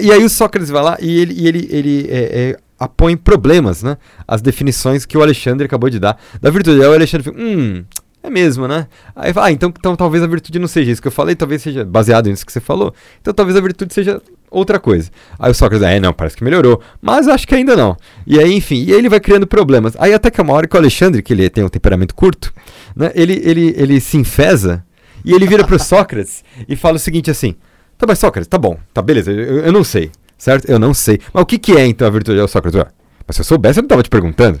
E 0.00 0.12
aí 0.12 0.24
o 0.24 0.28
Sócrates 0.28 0.70
vai 0.70 0.82
lá 0.82 0.96
e 1.00 1.18
ele, 1.18 1.34
e 1.34 1.48
ele, 1.48 1.68
ele 1.70 2.06
é, 2.10 2.50
é, 2.50 2.56
apõe 2.78 3.16
problemas, 3.16 3.82
né? 3.82 3.96
As 4.26 4.40
definições 4.40 5.04
que 5.04 5.16
o 5.18 5.22
Alexandre 5.22 5.66
acabou 5.66 5.90
de 5.90 5.98
dar 5.98 6.18
da 6.40 6.50
virtude. 6.50 6.80
Aí 6.80 6.88
o 6.88 6.92
Alexandre 6.92 7.24
fica, 7.24 7.40
hum, 7.40 7.84
é 8.22 8.30
mesmo, 8.30 8.68
né? 8.68 8.86
Aí 9.16 9.32
fala, 9.32 9.46
ah, 9.46 9.52
então, 9.52 9.72
então 9.76 9.96
talvez 9.96 10.22
a 10.22 10.26
virtude 10.26 10.58
não 10.58 10.68
seja 10.68 10.92
isso 10.92 11.02
que 11.02 11.08
eu 11.08 11.12
falei, 11.12 11.34
talvez 11.34 11.62
seja 11.62 11.84
baseado 11.84 12.28
nisso 12.28 12.44
que 12.44 12.52
você 12.52 12.60
falou. 12.60 12.94
Então 13.20 13.32
talvez 13.32 13.56
a 13.56 13.60
virtude 13.60 13.92
seja 13.92 14.20
outra 14.50 14.78
coisa. 14.78 15.10
Aí 15.38 15.50
o 15.50 15.54
Sócrates, 15.54 15.86
é, 15.86 15.98
não, 16.00 16.12
parece 16.12 16.36
que 16.36 16.44
melhorou. 16.44 16.80
Mas 17.00 17.28
acho 17.28 17.46
que 17.46 17.54
ainda 17.54 17.76
não. 17.76 17.96
E 18.26 18.38
aí, 18.38 18.54
enfim, 18.54 18.84
e 18.84 18.92
aí 18.92 18.98
ele 18.98 19.08
vai 19.08 19.20
criando 19.20 19.46
problemas. 19.46 19.94
Aí 19.98 20.12
até 20.12 20.30
que 20.30 20.40
uma 20.40 20.52
hora 20.52 20.66
que 20.66 20.76
o 20.76 20.78
Alexandre, 20.78 21.22
que 21.22 21.32
ele 21.32 21.48
tem 21.50 21.64
um 21.64 21.68
temperamento 21.68 22.14
curto, 22.14 22.52
né? 22.94 23.10
Ele, 23.14 23.40
ele, 23.44 23.74
ele 23.76 24.00
se 24.00 24.16
enfesa 24.16 24.84
e 25.24 25.32
ele 25.32 25.46
vira 25.46 25.64
pro 25.64 25.78
Sócrates 25.82 26.44
e 26.68 26.76
fala 26.76 26.96
o 26.96 27.00
seguinte 27.00 27.30
assim: 27.30 27.54
Tá, 27.98 28.06
mas 28.06 28.18
Sócrates, 28.20 28.46
tá 28.46 28.56
bom, 28.56 28.78
tá 28.94 29.02
beleza, 29.02 29.32
eu, 29.32 29.58
eu 29.58 29.72
não 29.72 29.82
sei, 29.82 30.10
certo? 30.38 30.70
Eu 30.70 30.78
não 30.78 30.94
sei. 30.94 31.18
Mas 31.32 31.42
o 31.42 31.46
que, 31.46 31.58
que 31.58 31.72
é 31.72 31.84
então 31.84 32.06
a 32.06 32.10
virtude? 32.10 32.38
O 32.38 32.46
Sócrates, 32.46 32.80
mas 33.26 33.36
se 33.36 33.42
eu 33.42 33.44
soubesse, 33.44 33.80
eu 33.80 33.82
não 33.82 33.88
tava 33.88 34.02
te 34.02 34.08
perguntando. 34.08 34.60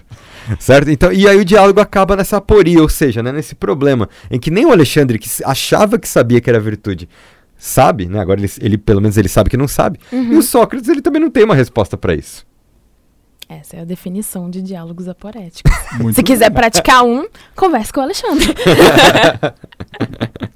certo? 0.58 0.90
Então, 0.90 1.12
e 1.12 1.26
aí 1.26 1.38
o 1.38 1.44
diálogo 1.44 1.80
acaba 1.80 2.16
nessa 2.16 2.36
aporia, 2.36 2.82
ou 2.82 2.88
seja, 2.88 3.22
né, 3.22 3.32
nesse 3.32 3.54
problema, 3.54 4.08
em 4.30 4.38
que 4.38 4.50
nem 4.50 4.66
o 4.66 4.72
Alexandre, 4.72 5.18
que 5.18 5.30
achava 5.44 5.98
que 5.98 6.08
sabia 6.08 6.40
que 6.40 6.50
era 6.50 6.58
virtude, 6.60 7.08
sabe, 7.56 8.06
né? 8.06 8.20
Agora 8.20 8.40
ele, 8.40 8.50
ele 8.60 8.76
pelo 8.76 9.00
menos 9.00 9.16
ele 9.16 9.28
sabe 9.28 9.48
que 9.48 9.56
não 9.56 9.68
sabe. 9.68 9.98
Uhum. 10.12 10.34
E 10.34 10.36
o 10.36 10.42
Sócrates, 10.42 10.88
ele 10.88 11.00
também 11.00 11.20
não 11.20 11.30
tem 11.30 11.44
uma 11.44 11.54
resposta 11.54 11.96
para 11.96 12.14
isso. 12.14 12.46
Essa 13.48 13.76
é 13.76 13.80
a 13.80 13.84
definição 13.84 14.50
de 14.50 14.60
diálogos 14.60 15.08
aporéticos. 15.08 15.72
Muito 15.98 16.16
Se 16.16 16.22
quiser 16.22 16.50
praticar 16.50 17.02
um, 17.02 17.26
converse 17.56 17.90
com 17.90 18.00
o 18.00 18.02
Alexandre. 18.02 18.48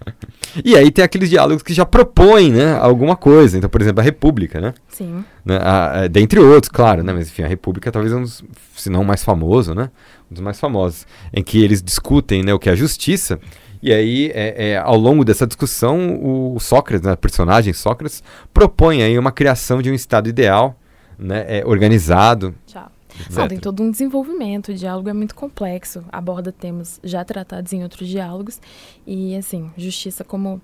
e 0.64 0.76
aí 0.76 0.90
tem 0.90 1.04
aqueles 1.04 1.30
diálogos 1.30 1.62
que 1.62 1.72
já 1.72 1.84
propõem, 1.84 2.52
né, 2.52 2.76
alguma 2.78 3.16
coisa. 3.16 3.56
Então, 3.56 3.70
por 3.70 3.80
exemplo, 3.80 4.00
a 4.00 4.04
República, 4.04 4.60
né? 4.60 4.74
Sim. 4.88 5.24
Né, 5.44 5.58
a, 5.60 6.00
a, 6.00 6.06
dentre 6.08 6.38
outros, 6.40 6.70
claro, 6.70 7.02
né? 7.02 7.12
Mas 7.12 7.28
enfim, 7.28 7.42
a 7.42 7.48
República 7.48 7.88
é 7.88 7.92
talvez 7.92 8.12
um 8.12 8.22
dos, 8.22 8.44
se 8.76 8.90
não 8.90 9.02
o 9.02 9.04
mais 9.04 9.24
famoso, 9.24 9.74
né? 9.74 9.90
Um 10.30 10.34
dos 10.34 10.42
mais 10.42 10.60
famosos. 10.60 11.06
Em 11.32 11.42
que 11.42 11.62
eles 11.62 11.82
discutem 11.82 12.42
né, 12.42 12.52
o 12.52 12.58
que 12.58 12.68
é 12.68 12.72
a 12.72 12.76
justiça. 12.76 13.38
E 13.82 13.92
aí, 13.92 14.30
é, 14.32 14.70
é, 14.70 14.76
ao 14.76 14.96
longo 14.96 15.24
dessa 15.24 15.44
discussão, 15.44 16.20
o 16.22 16.60
Sócrates, 16.60 17.04
né, 17.04 17.16
personagem 17.16 17.72
Sócrates, 17.72 18.22
propõe 18.54 19.02
aí 19.02 19.18
uma 19.18 19.32
criação 19.32 19.82
de 19.82 19.90
um 19.90 19.94
estado 19.94 20.28
ideal 20.28 20.78
né, 21.18 21.44
é, 21.48 21.66
organizado. 21.66 22.54
Tchau. 22.64 22.91
Não, 23.30 23.48
tem 23.48 23.58
todo 23.58 23.82
um 23.82 23.90
desenvolvimento, 23.90 24.68
o 24.70 24.74
diálogo 24.74 25.08
é 25.08 25.12
muito 25.12 25.34
complexo, 25.34 26.04
aborda 26.10 26.52
temas 26.52 27.00
já 27.02 27.24
tratados 27.24 27.72
em 27.72 27.82
outros 27.82 28.08
diálogos 28.08 28.60
e, 29.06 29.34
assim, 29.36 29.70
justiça 29.76 30.24
como 30.24 30.60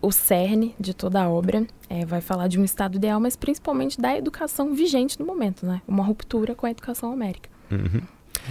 o 0.00 0.10
cerne 0.10 0.74
de 0.80 0.92
toda 0.92 1.22
a 1.22 1.28
obra, 1.28 1.64
é, 1.88 2.04
vai 2.04 2.20
falar 2.20 2.48
de 2.48 2.58
um 2.58 2.64
estado 2.64 2.96
ideal, 2.96 3.20
mas 3.20 3.36
principalmente 3.36 4.00
da 4.00 4.16
educação 4.16 4.74
vigente 4.74 5.18
no 5.20 5.24
momento, 5.24 5.64
né? 5.64 5.80
Uma 5.86 6.04
ruptura 6.04 6.56
com 6.56 6.66
a 6.66 6.70
educação 6.70 7.12
américa. 7.12 7.48
Uhum. 7.70 8.02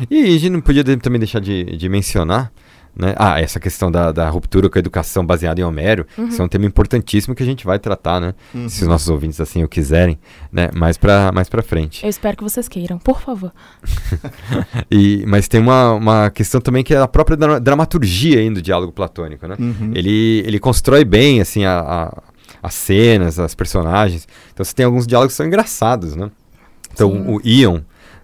E 0.10 0.24
a 0.24 0.26
gente 0.26 0.50
não 0.50 0.62
podia 0.62 0.84
também 0.98 1.20
deixar 1.20 1.42
de, 1.42 1.66
de 1.66 1.90
mencionar 1.90 2.52
né? 2.96 3.14
Ah, 3.18 3.40
essa 3.40 3.60
questão 3.60 3.92
da, 3.92 4.12
da, 4.12 4.30
ruptura 4.30 4.70
com 4.70 4.78
a 4.78 4.80
educação 4.80 5.26
baseada 5.26 5.62
em 5.62 5.64
Homero, 5.64 6.06
uhum. 6.18 6.28
isso 6.28 6.42
é 6.42 6.46
um 6.46 6.48
tema 6.48 6.66
importantíssimo 6.66 7.34
que 7.34 7.42
a 7.42 7.46
gente 7.46 7.66
vai 7.66 7.80
tratar, 7.80 8.20
né? 8.20 8.34
Uhum. 8.54 8.68
Se 8.68 8.84
os 8.84 8.88
nossos 8.88 9.08
ouvintes 9.10 9.40
assim 9.40 9.64
o 9.64 9.68
quiserem, 9.68 10.20
né? 10.52 10.70
Mais 10.76 10.98
para 10.98 11.32
mais 11.32 11.48
pra 11.48 11.62
frente. 11.62 12.04
Eu 12.04 12.10
espero 12.10 12.38
que 12.38 12.44
vocês 12.44 12.68
queiram, 12.68 12.98
por 12.98 13.22
favor. 13.22 13.52
e, 14.92 15.24
mas 15.28 15.48
tem 15.48 15.62
uma, 15.62 15.94
uma 15.94 16.30
questão 16.30 16.60
também 16.60 16.84
que 16.84 16.94
é 16.94 16.98
a 16.98 17.08
própria 17.08 17.38
dra 17.38 17.60
dramaturgia 17.60 18.40
aí 18.40 18.50
do 18.50 18.62
diálogo 18.62 18.92
platônico, 18.92 19.48
né? 19.48 19.56
Uhum. 19.58 19.92
Ele, 19.96 20.44
ele 20.46 20.60
constrói 20.60 21.06
bem, 21.06 21.40
assim, 21.40 21.64
a, 21.64 21.80
a, 21.80 22.24
as 22.62 22.74
cenas, 22.74 23.40
as 23.40 23.56
personagens. 23.56 24.28
Então 24.54 24.64
você 24.64 24.74
tem 24.74 24.86
alguns 24.86 25.08
diálogos 25.08 25.34
que 25.34 25.38
são 25.38 25.46
engraçados, 25.46 26.16
né? 26.16 26.30
Então 26.94 27.12
Sim. 27.12 27.26
o 27.28 27.42
Ion, 27.44 27.80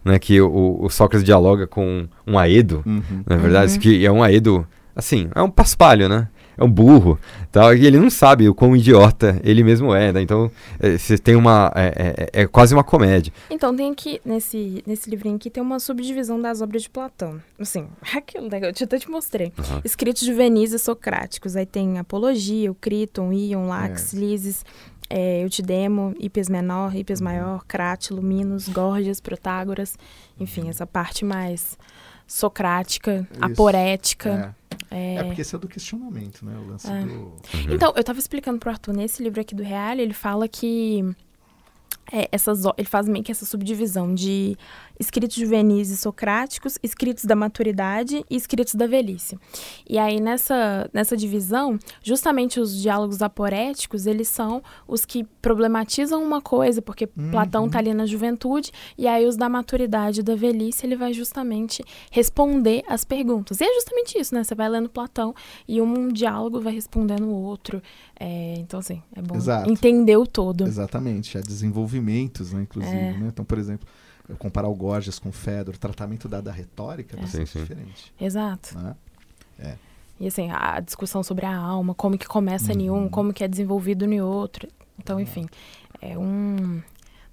né, 0.08 0.18
que 0.18 0.40
o, 0.40 0.80
o, 0.82 0.90
Sócrates 0.90 1.24
dialoga 1.24 1.68
com 1.68 2.08
um 2.26 2.40
Aedo, 2.40 2.82
uhum. 2.86 3.24
na 3.28 3.36
é 3.36 3.38
verdade, 3.38 3.74
uhum. 3.74 3.80
que 3.80 4.06
é 4.06 4.12
um 4.12 4.24
Aedo, 4.24 4.66
assim, 4.96 5.30
é 5.36 5.42
um 5.42 5.50
paspalho, 5.50 6.08
né? 6.08 6.30
É 6.60 6.64
um 6.64 6.72
burro, 6.72 7.20
tal, 7.52 7.76
e 7.76 7.86
ele 7.86 8.00
não 8.00 8.10
sabe 8.10 8.50
o 8.50 8.56
quão 8.56 8.76
idiota 8.76 9.40
ele 9.44 9.64
mesmo 9.64 9.94
é, 9.94 10.12
né? 10.12 10.22
Então, 10.24 10.50
é, 10.80 10.98
você 10.98 11.16
tem 11.16 11.36
uma... 11.36 11.72
É, 11.76 12.30
é, 12.34 12.42
é, 12.42 12.48
quase 12.48 12.74
uma 12.74 12.84
comédia. 12.84 13.32
Então, 13.52 13.76
tem 13.76 13.92
aqui, 13.92 14.20
nesse, 14.26 14.82
nesse 14.88 15.08
livrinho 15.08 15.36
aqui, 15.36 15.52
tem 15.52 15.62
uma 15.62 15.80
subdivisão 15.80 16.42
das 16.42 16.60
obras 16.60 16.82
de 16.82 16.90
Platão. 16.90 17.40
Assim, 17.60 17.86
aquilo, 18.16 18.50
né? 18.50 18.60
Eu 18.64 18.70
até 18.70 18.98
te 18.98 19.08
mostrei. 19.08 19.54
Uhum. 19.56 19.82
Escritos 19.84 20.26
juvenis 20.26 20.74
e 20.74 20.80
socráticos. 20.80 21.56
Aí 21.56 21.66
tem 21.68 22.00
Apologia, 22.00 22.72
o 22.72 22.76
Criton, 22.76 23.32
Ion, 23.32 23.68
Lax, 23.68 24.16
é. 24.16 24.18
Lises 24.18 24.66
é, 25.10 25.44
Eutidemo, 25.44 26.14
Hipes 26.20 26.50
menor, 26.50 26.96
Hipes 26.96 27.20
uhum. 27.20 27.26
maior, 27.26 27.64
Crátilo, 27.66 28.22
Minos, 28.22 28.68
Gorgias, 28.68 29.20
Protágoras, 29.22 29.98
enfim, 30.40 30.64
uhum. 30.64 30.70
essa 30.70 30.86
parte 30.86 31.24
mais 31.24 31.78
socrática, 32.26 33.28
Isso. 33.32 33.44
aporética. 33.44 34.56
É. 34.64 34.68
É... 34.90 35.16
é. 35.16 35.24
porque 35.24 35.42
esse 35.42 35.56
é 35.56 35.60
do 35.60 35.68
questionamento, 35.68 36.46
né? 36.46 36.58
O 36.58 36.68
lance 36.68 36.90
é. 36.90 37.02
do... 37.02 37.14
Uhum. 37.14 37.40
Então, 37.70 37.94
eu 37.96 38.02
estava 38.02 38.20
explicando 38.20 38.60
pro 38.60 38.70
Arthur, 38.70 38.94
nesse 38.94 39.24
livro 39.24 39.40
aqui 39.40 39.56
do 39.56 39.64
Real, 39.64 39.98
ele 39.98 40.14
fala 40.14 40.48
que 40.48 41.16
é, 42.12 42.28
essas, 42.32 42.64
ele 42.78 42.88
faz 42.88 43.08
meio 43.08 43.24
que 43.24 43.32
essa 43.32 43.46
subdivisão 43.46 44.14
de 44.14 44.58
escritos 45.00 45.36
juvenis 45.36 45.90
e 45.90 45.98
socráticos, 45.98 46.78
escritos 46.82 47.26
da 47.26 47.36
maturidade 47.36 48.26
e 48.30 48.36
escritos 48.36 48.76
da 48.76 48.88
velhice. 48.88 49.38
E 49.88 49.98
aí, 49.98 50.20
nessa, 50.20 50.90
nessa 50.94 51.16
divisão, 51.16 51.78
justamente 52.02 52.60
os 52.60 52.82
diálogos 52.82 53.22
aporéticos, 53.22 54.08
eles 54.08 54.28
são 54.28 54.64
os 54.88 55.06
que 55.06 55.24
problematizam 55.42 56.24
uma 56.24 56.42
coisa, 56.42 56.82
porque 56.82 57.08
uhum. 57.16 57.32
Platão 57.32 57.68
está 57.68 57.80
ali 57.80 57.94
na 57.94 58.06
juventude, 58.06 58.72
e 58.98 59.08
aí 59.08 59.26
os 59.26 59.38
da 59.38 59.48
maturidade 59.48 60.22
e 60.22 60.24
da 60.24 60.36
velhice, 60.36 60.86
ele 60.86 60.96
vai 60.96 61.14
justamente 61.14 61.84
responder 62.10 62.84
as 62.88 63.04
perguntas. 63.04 63.62
E 63.62 63.66
é 63.66 63.74
justamente 63.76 64.18
isso, 64.18 64.34
né? 64.34 64.44
Você 64.44 64.56
vai 64.56 64.70
lendo 64.70 64.90
Platão 64.90 65.34
e 65.68 65.82
um 65.82 66.08
diálogo 66.08 66.60
vai 66.60 66.74
respondendo 66.74 67.26
o 67.26 67.34
outro. 67.34 67.82
É, 68.20 68.56
então, 68.58 68.80
assim, 68.80 69.02
é 69.16 69.22
bom 69.22 69.36
Exato. 69.36 69.70
entender 69.70 70.18
o 70.18 70.26
todo. 70.26 70.66
Exatamente. 70.66 71.38
Há 71.38 71.42
desenvolvimentos, 71.88 72.54
né, 72.54 72.62
inclusive. 72.62 72.96
É. 72.96 73.14
Né? 73.14 73.28
Então, 73.28 73.46
por 73.46 73.58
exemplo, 73.58 73.88
comparar 74.38 74.68
o 74.68 74.76
Gorgias 74.76 75.18
com 75.18 75.30
o 75.30 75.32
Fedor, 75.32 75.76
o 75.76 75.78
tratamento 75.78 76.28
da, 76.28 76.42
da 76.42 76.52
retórica 76.52 77.18
é 77.18 77.22
bastante 77.22 77.50
sim, 77.50 77.60
sim. 77.60 77.66
diferente. 77.66 78.14
Exato. 78.20 78.78
Né? 78.78 78.96
É. 79.60 79.76
E 80.20 80.28
assim, 80.28 80.50
a 80.52 80.80
discussão 80.80 81.24
sobre 81.24 81.46
a 81.46 81.56
alma, 81.56 81.94
como 81.94 82.18
que 82.18 82.28
começa 82.28 82.74
uhum. 82.74 82.80
em 82.80 82.90
um, 82.90 83.10
como 83.10 83.34
que 83.34 83.44
é 83.44 83.48
desenvolvido 83.48 84.06
em 84.06 84.22
outro. 84.22 84.68
Então, 85.00 85.20
enfim, 85.20 85.48
é 86.02 86.18
um... 86.18 86.82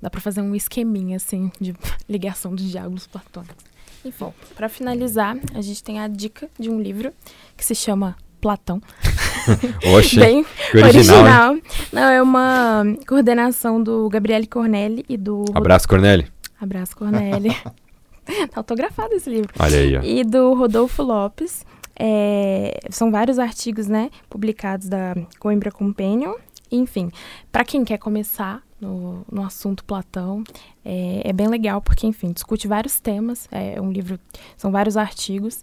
Dá 0.00 0.10
para 0.10 0.20
fazer 0.20 0.42
um 0.42 0.54
esqueminha, 0.54 1.16
assim, 1.16 1.50
de 1.58 1.74
ligação 2.06 2.54
dos 2.54 2.70
diálogos 2.70 3.06
platônicos. 3.06 3.64
Enfim, 4.04 4.34
para 4.54 4.68
finalizar, 4.68 5.38
a 5.54 5.62
gente 5.62 5.82
tem 5.82 5.98
a 5.98 6.06
dica 6.06 6.50
de 6.58 6.68
um 6.68 6.78
livro 6.78 7.10
que 7.56 7.64
se 7.64 7.74
chama 7.74 8.14
Platão. 8.38 8.82
Oxe, 9.96 10.18
Bem 10.18 10.44
original. 10.74 11.22
original. 11.22 11.56
Não, 11.92 12.02
é 12.02 12.22
uma 12.22 12.84
coordenação 13.06 13.82
do 13.82 14.08
Gabriele 14.08 14.46
Cornelli 14.46 15.04
e 15.08 15.16
do... 15.16 15.44
Abraço, 15.54 15.88
Cornelli. 15.88 16.26
Abraço, 16.60 16.96
Corneli. 16.96 17.50
tá 18.24 18.56
autografado 18.56 19.14
esse 19.14 19.28
livro. 19.28 19.52
Olha 19.58 19.78
aí, 19.78 19.96
ó. 19.96 20.02
E 20.02 20.24
do 20.24 20.54
Rodolfo 20.54 21.02
Lopes. 21.02 21.64
É, 21.96 22.80
são 22.90 23.10
vários 23.10 23.38
artigos, 23.38 23.86
né, 23.86 24.10
publicados 24.28 24.88
da 24.88 25.14
Coimbra 25.38 25.70
Companion. 25.70 26.34
Enfim, 26.70 27.10
para 27.52 27.64
quem 27.64 27.84
quer 27.84 27.98
começar 27.98 28.62
no, 28.80 29.24
no 29.30 29.44
assunto 29.44 29.84
Platão, 29.84 30.42
é, 30.84 31.22
é, 31.24 31.32
bem 31.32 31.46
legal, 31.46 31.80
porque, 31.80 32.06
enfim, 32.06 32.32
discute 32.32 32.66
vários 32.66 32.98
temas. 32.98 33.46
É 33.52 33.80
um 33.80 33.92
livro, 33.92 34.18
são 34.56 34.72
vários 34.72 34.96
artigos 34.96 35.62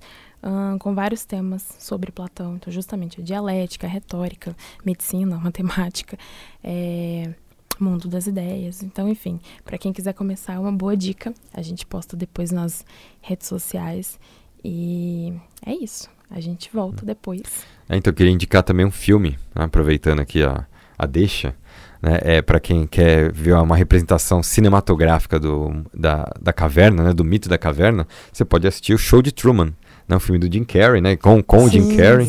com 0.80 0.96
vários 0.96 1.26
temas 1.26 1.76
sobre 1.80 2.12
Platão. 2.12 2.56
Então, 2.56 2.72
justamente 2.72 3.22
a 3.22 3.24
dialética, 3.24 3.88
retórica, 3.88 4.56
medicina, 4.84 5.38
matemática. 5.44 6.18
É, 6.64 7.34
mundo 7.80 8.08
das 8.08 8.28
ideias. 8.28 8.84
Então, 8.84 9.10
enfim, 9.10 9.40
para 9.66 9.78
quem 9.78 9.92
quiser 9.92 10.14
começar, 10.14 10.54
é 10.54 10.60
uma 10.60 10.72
boa 10.72 10.96
dica. 10.96 11.34
A 11.54 11.62
gente 11.62 11.86
posta 11.86 12.16
depois 12.16 12.52
nas 12.52 12.86
redes 13.22 13.48
sociais. 13.48 14.20
E 14.64 15.34
é 15.66 15.74
isso. 15.74 16.10
A 16.30 16.40
gente 16.40 16.70
volta 16.72 17.06
depois. 17.06 17.42
É, 17.90 17.98
então, 17.98 18.12
eu 18.12 18.16
queria 18.16 18.32
indicar 18.32 18.64
também 18.64 18.86
um 18.86 18.92
filme, 18.92 19.38
né, 19.56 19.66
aproveitando 19.66 20.20
aqui 20.20 20.44
a, 20.44 20.66
a 20.98 21.06
deixa. 21.06 21.56
Né, 22.02 22.20
é 22.22 22.42
para 22.42 22.60
quem 22.60 22.88
quer 22.88 23.32
ver 23.32 23.54
uma 23.54 23.76
representação 23.76 24.42
cinematográfica 24.42 25.40
do, 25.40 25.84
da, 25.94 26.32
da 26.40 26.54
caverna, 26.54 27.04
né, 27.04 27.14
do 27.14 27.24
mito 27.24 27.50
da 27.50 27.58
caverna, 27.58 28.08
você 28.32 28.46
pode 28.46 28.68
assistir 28.68 28.94
o 28.94 28.98
Show 28.98 29.22
de 29.22 29.32
Truman, 29.32 29.74
né, 30.12 30.18
o 30.18 30.20
filme 30.20 30.38
do 30.38 30.52
Jim 30.52 30.64
Carrey, 30.64 31.02
né, 31.02 31.16
com, 31.16 31.42
com 31.42 31.60
sim, 31.60 31.66
o 31.66 31.70
Jim 31.70 31.98
Carrey, 31.98 32.28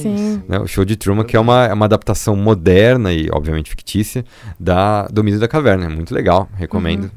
né, 0.48 0.58
o 0.60 0.66
Show 0.66 0.84
de 0.84 0.96
Truman, 0.96 1.24
que 1.24 1.36
é 1.36 1.40
uma, 1.40 1.66
é 1.66 1.72
uma 1.72 1.84
adaptação 1.84 2.36
moderna 2.36 3.12
e, 3.12 3.28
obviamente, 3.30 3.68
fictícia 3.68 4.24
da, 4.58 5.06
do 5.08 5.22
Mito 5.22 5.38
da 5.38 5.48
Caverna. 5.48 5.86
É 5.86 5.88
muito 5.88 6.14
legal, 6.14 6.48
recomendo 6.54 7.04
uhum. 7.04 7.10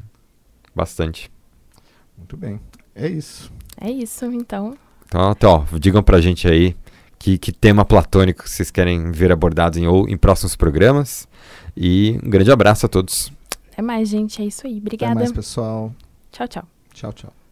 bastante. 0.74 1.30
Muito 2.18 2.36
bem, 2.36 2.60
é 2.94 3.08
isso. 3.08 3.52
É 3.80 3.90
isso, 3.90 4.24
então. 4.26 4.76
Então, 5.06 5.30
então 5.30 5.66
ó, 5.72 5.78
digam 5.78 6.02
pra 6.02 6.20
gente 6.20 6.48
aí 6.48 6.76
que, 7.18 7.38
que 7.38 7.52
tema 7.52 7.84
platônico 7.84 8.48
vocês 8.48 8.70
querem 8.70 9.10
ver 9.12 9.30
abordado 9.32 9.78
em, 9.78 9.86
ou 9.86 10.08
em 10.08 10.16
próximos 10.16 10.56
programas. 10.56 11.28
E 11.76 12.18
um 12.24 12.30
grande 12.30 12.50
abraço 12.50 12.86
a 12.86 12.88
todos. 12.88 13.30
Até 13.72 13.82
mais, 13.82 14.08
gente. 14.08 14.40
É 14.40 14.44
isso 14.44 14.66
aí. 14.66 14.78
Obrigada. 14.78 15.12
Até 15.12 15.20
mais, 15.20 15.32
pessoal. 15.32 15.94
Tchau, 16.32 16.48
tchau. 16.48 16.64
Tchau, 16.94 17.12
tchau. 17.12 17.45